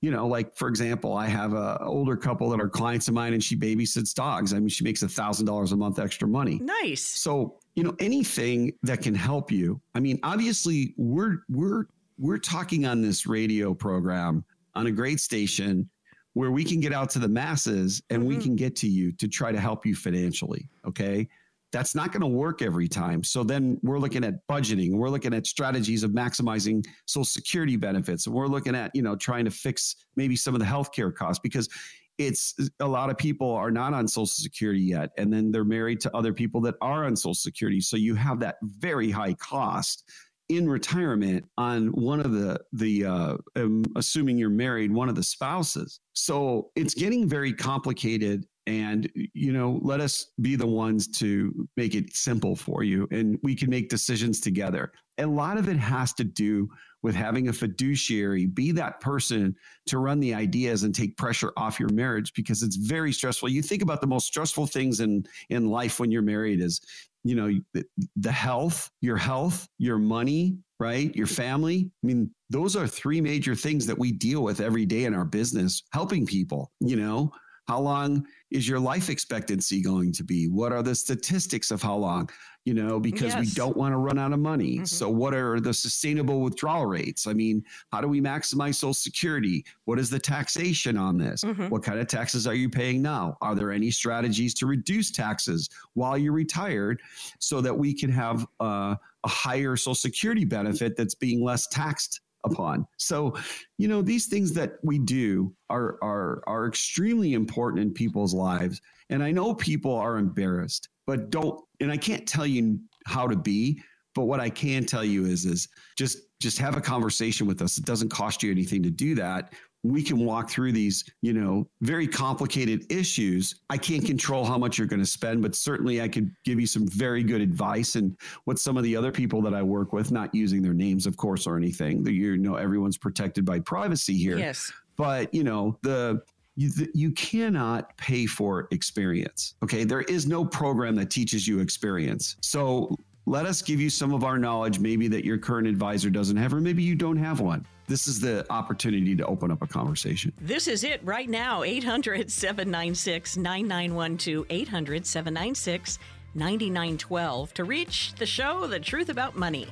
[0.02, 3.34] you know, like for example, I have a older couple that are clients of mine,
[3.34, 4.52] and she babysits dogs.
[4.52, 6.60] I mean, she makes a thousand dollars a month extra money.
[6.62, 7.04] Nice.
[7.04, 9.80] So you know, anything that can help you.
[9.96, 11.86] I mean, obviously, we're we're
[12.18, 14.44] we're talking on this radio program
[14.74, 15.88] on a great station
[16.34, 18.30] where we can get out to the masses and mm-hmm.
[18.30, 20.70] we can get to you to try to help you financially.
[20.88, 21.28] Okay.
[21.72, 23.24] That's not going to work every time.
[23.24, 24.94] So then we're looking at budgeting.
[24.94, 28.28] We're looking at strategies of maximizing social security benefits.
[28.28, 31.40] And we're looking at, you know, trying to fix maybe some of the healthcare costs
[31.42, 31.70] because
[32.18, 35.12] it's a lot of people are not on social security yet.
[35.18, 37.80] And then they're married to other people that are on social security.
[37.80, 40.04] So you have that very high cost
[40.52, 45.24] in retirement on one of the the uh, um, assuming you're married one of the
[45.24, 46.00] spouses.
[46.14, 51.96] So it's getting very complicated and you know let us be the ones to make
[51.96, 54.92] it simple for you and we can make decisions together.
[55.18, 56.70] A lot of it has to do
[57.04, 59.56] with having a fiduciary be that person
[59.88, 63.50] to run the ideas and take pressure off your marriage because it's very stressful.
[63.50, 66.82] You think about the most stressful things in in life when you're married is
[67.24, 67.84] you know
[68.16, 71.90] the health your health your money right your family.
[72.04, 75.26] I mean those are three major things that we deal with every day in our
[75.26, 77.32] business helping people you know?
[77.68, 80.48] How long is your life expectancy going to be?
[80.48, 82.30] What are the statistics of how long?
[82.66, 83.40] You know, because yes.
[83.40, 84.76] we don't want to run out of money.
[84.76, 84.86] Mm-hmm.
[84.86, 87.26] So, what are the sustainable withdrawal rates?
[87.26, 89.66] I mean, how do we maximize Social Security?
[89.86, 91.44] What is the taxation on this?
[91.44, 91.70] Mm-hmm.
[91.70, 93.38] What kind of taxes are you paying now?
[93.42, 97.02] Are there any strategies to reduce taxes while you're retired
[97.40, 102.22] so that we can have uh, a higher Social Security benefit that's being less taxed
[102.44, 102.86] upon.
[102.98, 103.36] So,
[103.78, 108.82] you know, these things that we do are are are extremely important in people's lives.
[109.10, 113.36] And I know people are embarrassed, but don't and I can't tell you how to
[113.36, 113.82] be,
[114.16, 115.68] but what I can tell you is is
[115.98, 117.78] just just have a conversation with us.
[117.78, 121.68] It doesn't cost you anything to do that we can walk through these, you know,
[121.82, 123.62] very complicated issues.
[123.70, 126.68] I can't control how much you're going to spend, but certainly I could give you
[126.68, 127.96] some very good advice.
[127.96, 128.16] And
[128.46, 131.18] what some of the other people that I work with, not using their names, of
[131.18, 134.38] course, or anything, you know, everyone's protected by privacy here.
[134.38, 134.72] Yes.
[134.98, 136.22] But, you know, the,
[136.56, 139.56] you, you cannot pay for experience.
[139.64, 139.84] Okay.
[139.84, 142.36] There is no program that teaches you experience.
[142.42, 146.38] So let us give you some of our knowledge, maybe that your current advisor doesn't
[146.38, 147.66] have, or maybe you don't have one.
[147.92, 150.32] This is the opportunity to open up a conversation.
[150.40, 154.46] This is it right now 800 796 9912.
[154.50, 156.00] 800 796
[156.34, 159.68] 9912 to reach the show, The Truth About Money.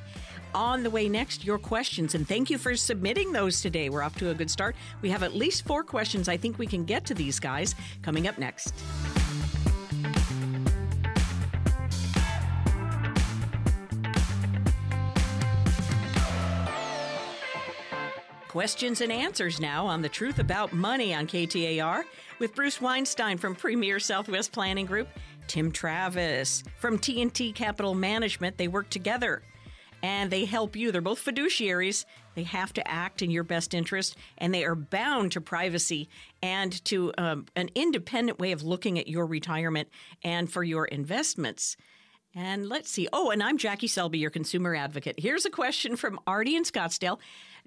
[0.53, 2.13] On the way next, your questions.
[2.13, 3.87] And thank you for submitting those today.
[3.87, 4.75] We're off to a good start.
[5.01, 6.27] We have at least four questions.
[6.27, 8.73] I think we can get to these guys coming up next.
[18.49, 22.01] Questions and answers now on the truth about money on KTAR
[22.39, 25.07] with Bruce Weinstein from Premier Southwest Planning Group,
[25.45, 28.57] Tim Travis from TNT Capital Management.
[28.57, 29.43] They work together
[30.01, 30.91] and they help you.
[30.91, 32.05] They're both fiduciaries.
[32.33, 36.09] They have to act in your best interest, and they are bound to privacy
[36.41, 39.89] and to um, an independent way of looking at your retirement
[40.23, 41.77] and for your investments.
[42.33, 43.07] And let's see.
[43.13, 45.19] Oh, and I'm Jackie Selby, your consumer advocate.
[45.19, 47.19] Here's a question from Artie in Scottsdale.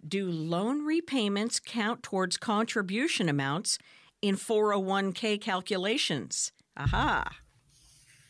[0.07, 3.79] Do loan repayments count towards contribution amounts
[4.21, 6.53] in 401k calculations?
[6.77, 7.37] Aha.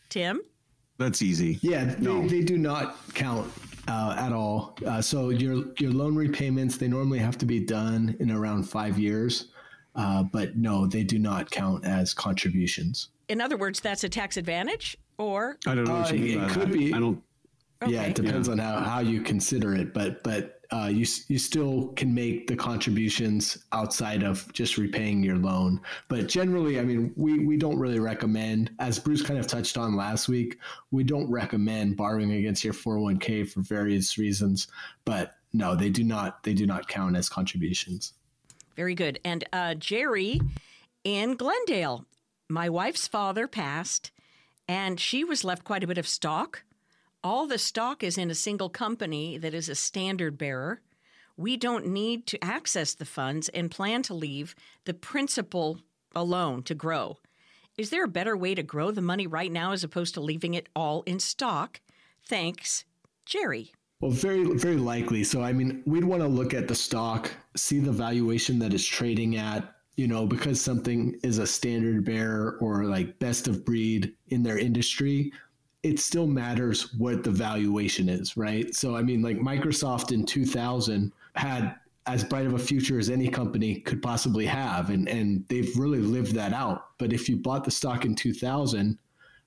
[0.08, 0.40] Tim?
[0.98, 1.58] That's easy.
[1.62, 2.22] Yeah, no.
[2.22, 3.50] they, they do not count
[3.88, 4.76] uh, at all.
[4.86, 8.98] Uh, so your your loan repayments they normally have to be done in around five
[8.98, 9.48] years,
[9.94, 13.08] uh, but no, they do not count as contributions.
[13.28, 16.00] In other words, that's a tax advantage, or I don't know.
[16.00, 16.72] What you uh, mean it could that.
[16.72, 16.94] be.
[16.94, 17.22] I don't.
[17.82, 17.92] Okay.
[17.92, 18.52] Yeah, it depends yeah.
[18.52, 22.56] on how, how you consider it, but but uh, you you still can make the
[22.56, 25.80] contributions outside of just repaying your loan.
[26.08, 29.96] But generally, I mean, we we don't really recommend, as Bruce kind of touched on
[29.96, 30.58] last week,
[30.90, 34.68] we don't recommend borrowing against your 401k for various reasons.
[35.04, 38.14] But no, they do not they do not count as contributions.
[38.76, 39.18] Very good.
[39.24, 40.40] And uh, Jerry
[41.04, 42.06] in Glendale,
[42.48, 44.12] my wife's father passed,
[44.68, 46.62] and she was left quite a bit of stock
[47.24, 50.80] all the stock is in a single company that is a standard bearer.
[51.36, 54.54] We don't need to access the funds and plan to leave
[54.84, 55.78] the principal
[56.14, 57.18] alone to grow.
[57.78, 60.54] Is there a better way to grow the money right now as opposed to leaving
[60.54, 61.80] it all in stock?
[62.26, 62.84] Thanks,
[63.24, 63.72] Jerry.
[64.00, 65.24] Well, very, very likely.
[65.24, 68.84] So, I mean, we'd want to look at the stock, see the valuation that it's
[68.84, 74.12] trading at, you know, because something is a standard bearer or like best of breed
[74.28, 75.32] in their industry
[75.82, 78.74] it still matters what the valuation is, right?
[78.74, 81.74] So, I mean, like Microsoft in 2000 had
[82.06, 86.00] as bright of a future as any company could possibly have, and and they've really
[86.00, 86.98] lived that out.
[86.98, 88.98] But if you bought the stock in 2000,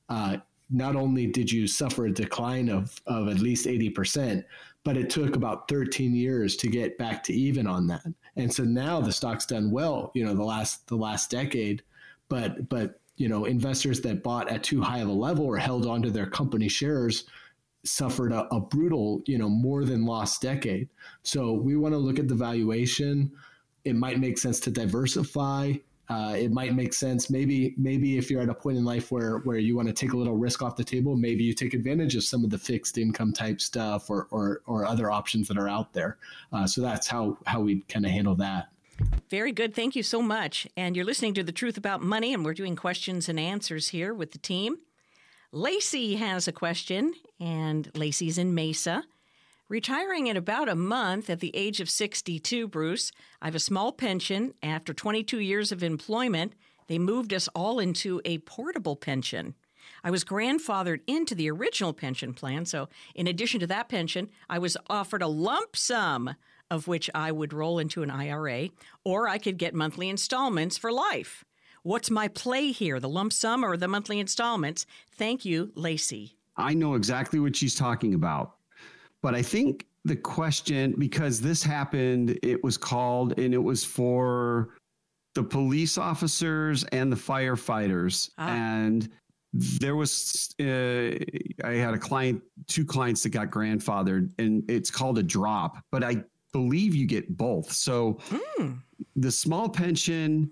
[0.10, 0.38] uh,
[0.70, 4.46] not only did you suffer a decline of of at least 80 percent,
[4.84, 8.06] but it took about 13 years to get back to even on that.
[8.38, 11.84] And so now the stock's done well, you know, the last the last decade,
[12.30, 15.86] but but you know, investors that bought at too high of a level or held
[15.86, 17.26] onto their company shares
[17.86, 20.90] suffered a, a brutal, you know, more than lost decade.
[21.24, 23.32] So we want to look at the valuation.
[23.84, 25.74] It might make sense to diversify.
[26.08, 29.40] Uh, it might make sense maybe maybe if you're at a point in life where
[29.40, 32.16] where you want to take a little risk off the table maybe you take advantage
[32.16, 35.68] of some of the fixed income type stuff or or, or other options that are
[35.68, 36.20] out there
[36.54, 38.68] uh, so that's how how we kind of handle that
[39.30, 39.74] very good.
[39.74, 40.68] Thank you so much.
[40.78, 44.14] And you're listening to The Truth About Money, and we're doing questions and answers here
[44.14, 44.78] with the team.
[45.52, 49.04] Lacey has a question, and Lacey's in Mesa.
[49.68, 53.92] Retiring in about a month at the age of 62, Bruce, I have a small
[53.92, 54.54] pension.
[54.62, 56.54] After 22 years of employment,
[56.88, 59.56] they moved us all into a portable pension.
[60.04, 64.60] I was grandfathered into the original pension plan, so in addition to that pension, I
[64.60, 66.36] was offered a lump sum
[66.72, 68.70] of which I would roll into an IRA,
[69.04, 71.44] or I could get monthly installments for life.
[71.84, 74.86] What's my play here, the lump sum or the monthly installments?
[75.12, 76.36] Thank you, Lacey.
[76.58, 78.56] I know exactly what she's talking about.
[79.22, 84.76] But I think the question, because this happened, it was called and it was for
[85.36, 88.30] the police officers and the firefighters.
[88.38, 88.50] Ah.
[88.50, 89.10] And
[89.56, 91.16] there was uh,
[91.64, 96.04] i had a client two clients that got grandfathered and it's called a drop but
[96.04, 96.22] i
[96.56, 97.70] believe you get both.
[97.70, 98.18] So
[98.58, 98.80] mm.
[99.18, 100.50] the small pension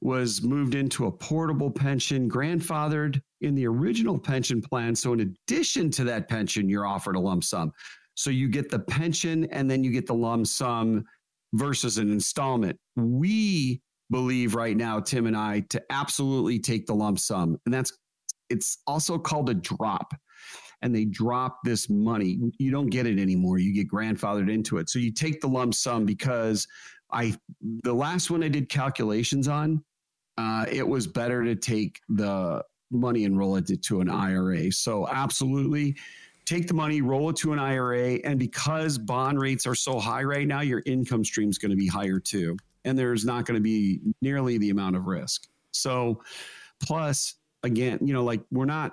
[0.00, 4.94] was moved into a portable pension, grandfathered in the original pension plan.
[4.94, 7.72] So, in addition to that pension, you're offered a lump sum.
[8.14, 11.04] So, you get the pension and then you get the lump sum
[11.54, 12.78] versus an installment.
[12.94, 17.58] We believe right now, Tim and I, to absolutely take the lump sum.
[17.66, 17.92] And that's
[18.50, 20.14] it's also called a drop.
[20.82, 22.38] And they drop this money.
[22.58, 23.58] You don't get it anymore.
[23.58, 24.88] You get grandfathered into it.
[24.88, 26.66] So you take the lump sum because
[27.12, 27.34] I
[27.82, 29.82] the last one I did calculations on,
[30.38, 34.72] uh, it was better to take the money and roll it to an IRA.
[34.72, 35.96] So, absolutely
[36.46, 38.14] take the money, roll it to an IRA.
[38.24, 41.76] And because bond rates are so high right now, your income stream is going to
[41.76, 42.56] be higher too.
[42.84, 45.46] And there's not going to be nearly the amount of risk.
[45.70, 46.22] So,
[46.82, 48.92] plus, again, you know, like we're not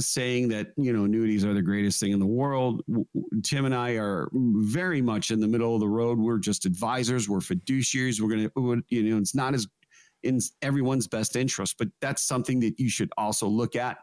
[0.00, 2.82] saying that you know annuities are the greatest thing in the world
[3.44, 7.28] tim and i are very much in the middle of the road we're just advisors
[7.28, 9.68] we're fiduciaries we're to you know it's not as
[10.22, 11.76] in everyone's best interest.
[11.78, 13.98] But that's something that you should also look at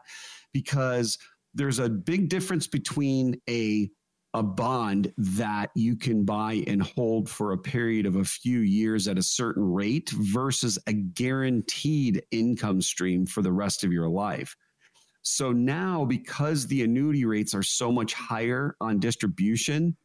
[0.52, 1.18] because
[1.54, 3.90] there's a big difference between a
[4.32, 9.08] a bond that you can buy and hold for a period of a few years
[9.08, 14.54] at a certain rate versus a guaranteed income stream for the rest of your life.
[15.22, 19.96] So now, because the annuity rates are so much higher on distribution,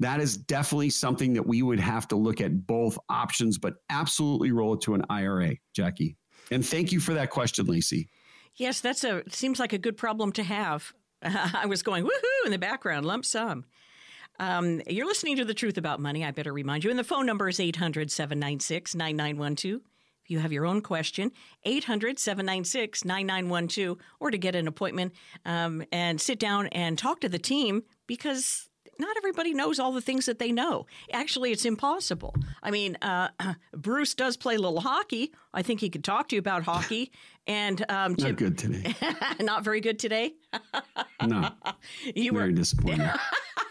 [0.00, 4.50] that is definitely something that we would have to look at both options, but absolutely
[4.50, 6.16] roll it to an IRA, Jackie.
[6.50, 8.08] And thank you for that question, Lacey.
[8.56, 10.92] Yes, that's a seems like a good problem to have.
[11.22, 13.64] I was going woohoo in the background, lump sum.
[14.38, 16.24] Um, you're listening to The Truth About Money.
[16.24, 16.88] I better remind you.
[16.88, 19.82] And the phone number is 800 796 9912.
[20.30, 21.32] You have your own question,
[21.64, 25.12] 800 796 9912, or to get an appointment
[25.44, 28.68] um, and sit down and talk to the team because
[29.00, 30.86] not everybody knows all the things that they know.
[31.12, 32.34] Actually, it's impossible.
[32.62, 33.30] I mean, uh,
[33.72, 35.32] Bruce does play a little hockey.
[35.52, 37.10] I think he could talk to you about hockey.
[37.48, 38.94] And um, not good today.
[39.40, 40.34] not very good today.
[41.26, 41.50] no,
[42.14, 43.10] you very were disappointing.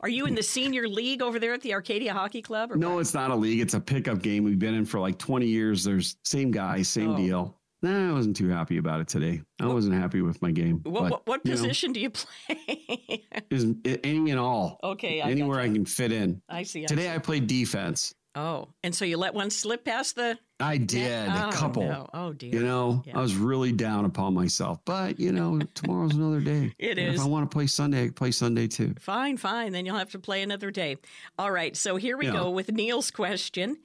[0.00, 2.74] Are you in the senior league over there at the Arcadia Hockey Club?
[2.74, 3.00] no, what?
[3.00, 3.60] it's not a league.
[3.60, 4.44] It's a pickup game.
[4.44, 5.84] We've been in for like 20 years.
[5.84, 7.16] There's same guy, same oh.
[7.16, 7.60] deal.
[7.82, 9.42] Nah, I wasn't too happy about it today.
[9.60, 10.80] I wasn't happy with my game.
[10.84, 13.26] What, but, what, what position know, do you play?
[13.50, 14.78] is any and all.
[14.82, 16.40] Okay, I anywhere I can fit in.
[16.48, 16.84] I see.
[16.84, 17.10] I today see.
[17.10, 18.14] I played defense.
[18.36, 20.38] Oh, and so you let one slip past the.
[20.58, 21.84] I did oh, a couple.
[21.84, 22.08] No.
[22.12, 22.54] Oh dear.
[22.54, 23.18] You know, yeah.
[23.18, 26.74] I was really down upon myself, but you know, tomorrow's another day.
[26.78, 27.20] It and is.
[27.20, 28.94] If I want to play Sunday, I play Sunday too.
[28.98, 29.72] Fine, fine.
[29.72, 30.96] Then you'll have to play another day.
[31.38, 31.76] All right.
[31.76, 32.32] So here we yeah.
[32.32, 33.76] go with Neil's question,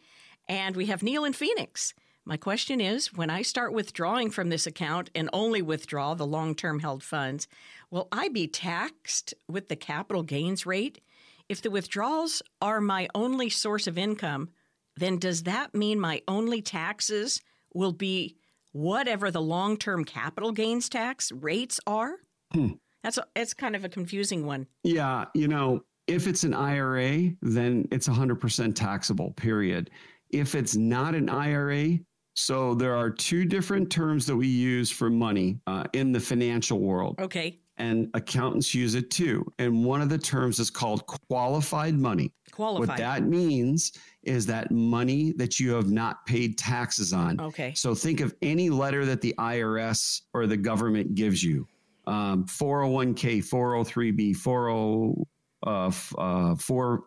[0.48, 1.94] and we have Neil in Phoenix.
[2.26, 6.56] My question is when I start withdrawing from this account and only withdraw the long
[6.56, 7.48] term held funds,
[7.90, 11.02] will I be taxed with the capital gains rate?
[11.50, 14.50] If the withdrawals are my only source of income,
[14.96, 17.42] then does that mean my only taxes
[17.74, 18.38] will be
[18.72, 22.18] whatever the long term capital gains tax rates are?
[22.54, 22.74] Hmm.
[23.04, 24.68] That's a, it's kind of a confusing one.
[24.84, 29.90] Yeah, you know, if it's an IRA, then it's 100% taxable, period.
[30.30, 31.98] If it's not an IRA,
[32.36, 36.80] so there are two different terms that we use for money uh, in the financial
[36.80, 37.16] world.
[37.20, 37.60] Okay.
[37.80, 39.46] And accountants use it too.
[39.58, 42.34] And one of the terms is called qualified money.
[42.52, 42.90] Qualified.
[42.90, 47.40] What that means is that money that you have not paid taxes on.
[47.40, 47.74] Okay.
[47.74, 51.66] So think of any letter that the IRS or the government gives you
[52.06, 55.26] um, 401k, 403b, 40,
[55.66, 57.04] uh, uh, 4,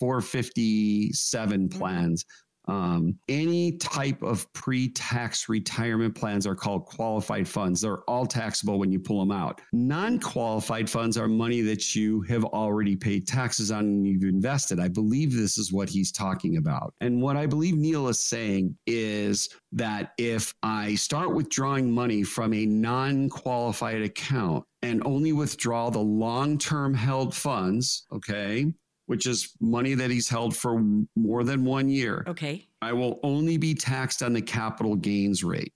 [0.00, 1.78] 457 mm-hmm.
[1.78, 2.24] plans.
[2.66, 7.80] Um, any type of pre tax retirement plans are called qualified funds.
[7.80, 9.60] They're all taxable when you pull them out.
[9.72, 14.80] Non qualified funds are money that you have already paid taxes on and you've invested.
[14.80, 16.94] I believe this is what he's talking about.
[17.00, 22.52] And what I believe Neil is saying is that if I start withdrawing money from
[22.52, 28.66] a non qualified account, and only withdraw the long term held funds, okay,
[29.06, 30.82] which is money that he's held for
[31.16, 32.24] more than one year.
[32.26, 32.66] Okay.
[32.82, 35.72] I will only be taxed on the capital gains rate.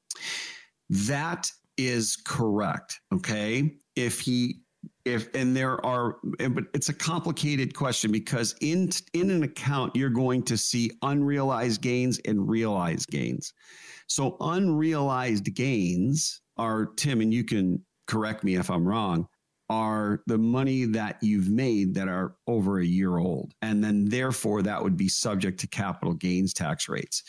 [0.91, 3.01] That is correct.
[3.15, 3.77] Okay.
[3.97, 4.61] If he,
[5.05, 6.17] if, and there are,
[6.51, 11.81] but it's a complicated question because in, in an account, you're going to see unrealized
[11.81, 13.53] gains and realized gains.
[14.07, 19.29] So unrealized gains are, Tim, and you can correct me if I'm wrong,
[19.71, 23.55] are the money that you've made that are over a year old.
[23.63, 27.23] And then therefore that would be subject to capital gains tax rates.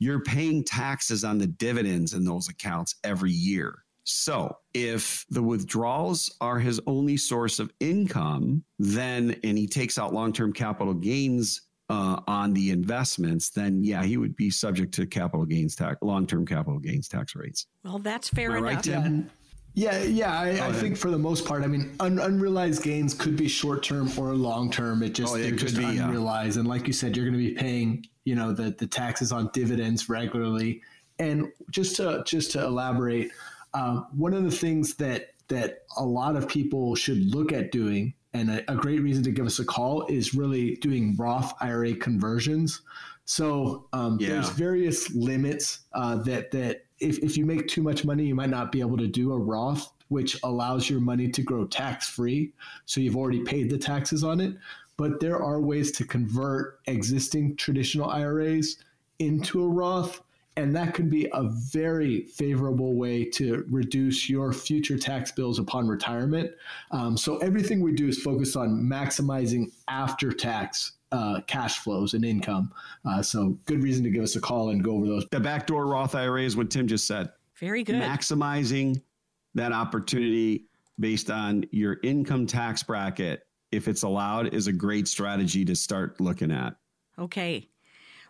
[0.00, 3.84] You're paying taxes on the dividends in those accounts every year.
[4.02, 10.12] So if the withdrawals are his only source of income, then, and he takes out
[10.12, 15.06] long term capital gains uh, on the investments, then yeah, he would be subject to
[15.06, 17.66] capital gains tax, long term capital gains tax rates.
[17.84, 18.74] Well, that's fair enough.
[18.74, 19.30] right, Tim?
[19.76, 20.38] Yeah, yeah.
[20.38, 23.82] I, I think for the most part, I mean, un- unrealized gains could be short
[23.82, 25.02] term or long term.
[25.02, 26.04] It just Oh, it they're could just be, yeah.
[26.06, 29.32] unrealized, and like you said, you're going to be paying, you know, the the taxes
[29.32, 30.80] on dividends regularly.
[31.18, 33.32] And just to just to elaborate,
[33.74, 38.14] um, one of the things that that a lot of people should look at doing,
[38.32, 41.94] and a, a great reason to give us a call is really doing Roth IRA
[41.96, 42.80] conversions.
[43.24, 44.28] So um, Yeah.
[44.34, 48.50] there's various limits uh, that that if, if you make too much money, you might
[48.50, 52.52] not be able to do a Roth, which allows your money to grow tax free.
[52.86, 54.56] So you've already paid the taxes on it.
[54.96, 58.78] But there are ways to convert existing traditional IRAs
[59.18, 60.22] into a Roth.
[60.56, 65.88] And that could be a very favorable way to reduce your future tax bills upon
[65.88, 66.52] retirement.
[66.92, 72.24] Um, so everything we do is focused on maximizing after tax uh, cash flows and
[72.24, 72.72] income.
[73.04, 75.26] Uh, so good reason to give us a call and go over those.
[75.30, 77.30] The backdoor Roth IRA is what Tim just said.
[77.56, 77.96] Very good.
[77.96, 79.00] Maximizing
[79.54, 80.64] that opportunity
[80.98, 86.20] based on your income tax bracket, if it's allowed, is a great strategy to start
[86.20, 86.74] looking at.
[87.16, 87.68] Okay.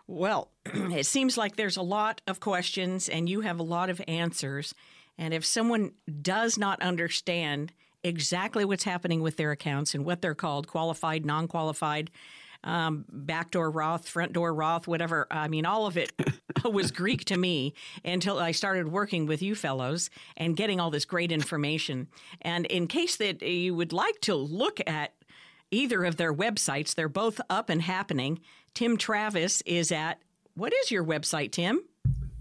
[0.05, 3.99] Well, it seems like there's a lot of questions and you have a lot of
[4.07, 4.75] answers.
[5.17, 7.73] And if someone does not understand
[8.03, 12.11] exactly what's happening with their accounts and what they're called qualified, non qualified,
[12.65, 15.27] um, backdoor Roth, front door Roth, whatever.
[15.31, 16.11] I mean, all of it
[16.65, 21.05] was Greek to me until I started working with you fellows and getting all this
[21.05, 22.07] great information.
[22.41, 25.13] And in case that you would like to look at
[25.71, 28.41] either of their websites, they're both up and happening.
[28.73, 30.21] Tim Travis is at
[30.55, 31.81] what is your website, Tim?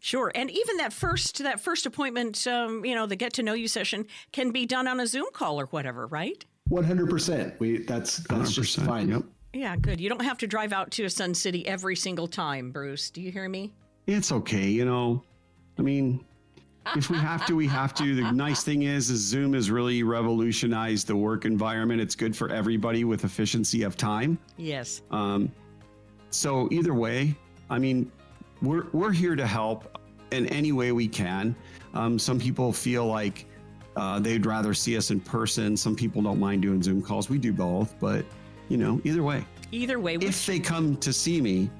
[0.00, 3.54] Sure, and even that first that first appointment, um, you know, the get to know
[3.54, 6.44] you session can be done on a Zoom call or whatever, right?
[6.68, 7.58] One hundred percent.
[7.58, 9.08] We that's that's just 100%, fine.
[9.08, 9.22] Yep.
[9.52, 10.00] Yeah, good.
[10.00, 13.10] You don't have to drive out to a Sun City every single time, Bruce.
[13.10, 13.72] Do you hear me?
[14.06, 15.24] It's okay, you know.
[15.78, 16.24] I mean,
[16.94, 18.14] if we have to, we have to.
[18.14, 22.00] The nice thing is, is Zoom has really revolutionized the work environment.
[22.00, 24.38] It's good for everybody with efficiency of time.
[24.56, 25.02] Yes.
[25.10, 25.50] Um,
[26.36, 27.34] so either way,
[27.70, 28.10] I mean,
[28.62, 29.98] we're we're here to help
[30.30, 31.56] in any way we can.
[31.94, 33.46] Um, some people feel like
[33.96, 35.76] uh, they'd rather see us in person.
[35.76, 37.30] Some people don't mind doing Zoom calls.
[37.30, 38.24] We do both, but
[38.68, 41.70] you know, either way, Either way, if they come to see me,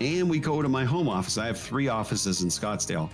[0.00, 3.10] and we go to my home office, I have three offices in Scottsdale.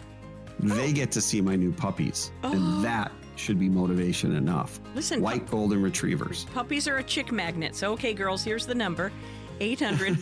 [0.60, 4.80] They get to see my new puppies, and that should be motivation enough.
[4.94, 6.44] Listen, white golden retrievers.
[6.54, 7.74] Puppies are a chick magnet.
[7.74, 9.10] So, okay, girls, here's the number
[9.60, 10.18] 800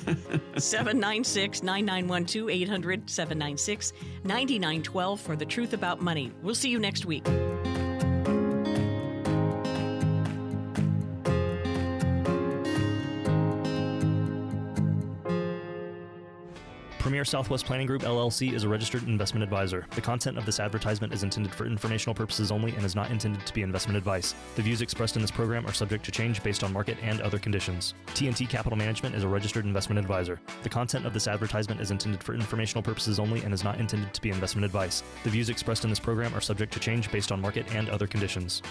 [0.60, 2.50] 796 9912.
[2.50, 3.92] 800 796
[4.24, 6.32] 9912 for the truth about money.
[6.42, 7.26] We'll see you next week.
[17.20, 19.84] Premier Southwest Planning Group LLC is a registered investment advisor.
[19.90, 23.44] The content of this advertisement is intended for informational purposes only and is not intended
[23.44, 24.34] to be investment advice.
[24.56, 27.38] The views expressed in this program are subject to change based on market and other
[27.38, 27.92] conditions.
[28.14, 30.40] TNT Capital Management is a registered investment advisor.
[30.62, 34.14] The content of this advertisement is intended for informational purposes only and is not intended
[34.14, 35.02] to be investment advice.
[35.22, 38.06] The views expressed in this program are subject to change based on market and other
[38.06, 38.62] conditions.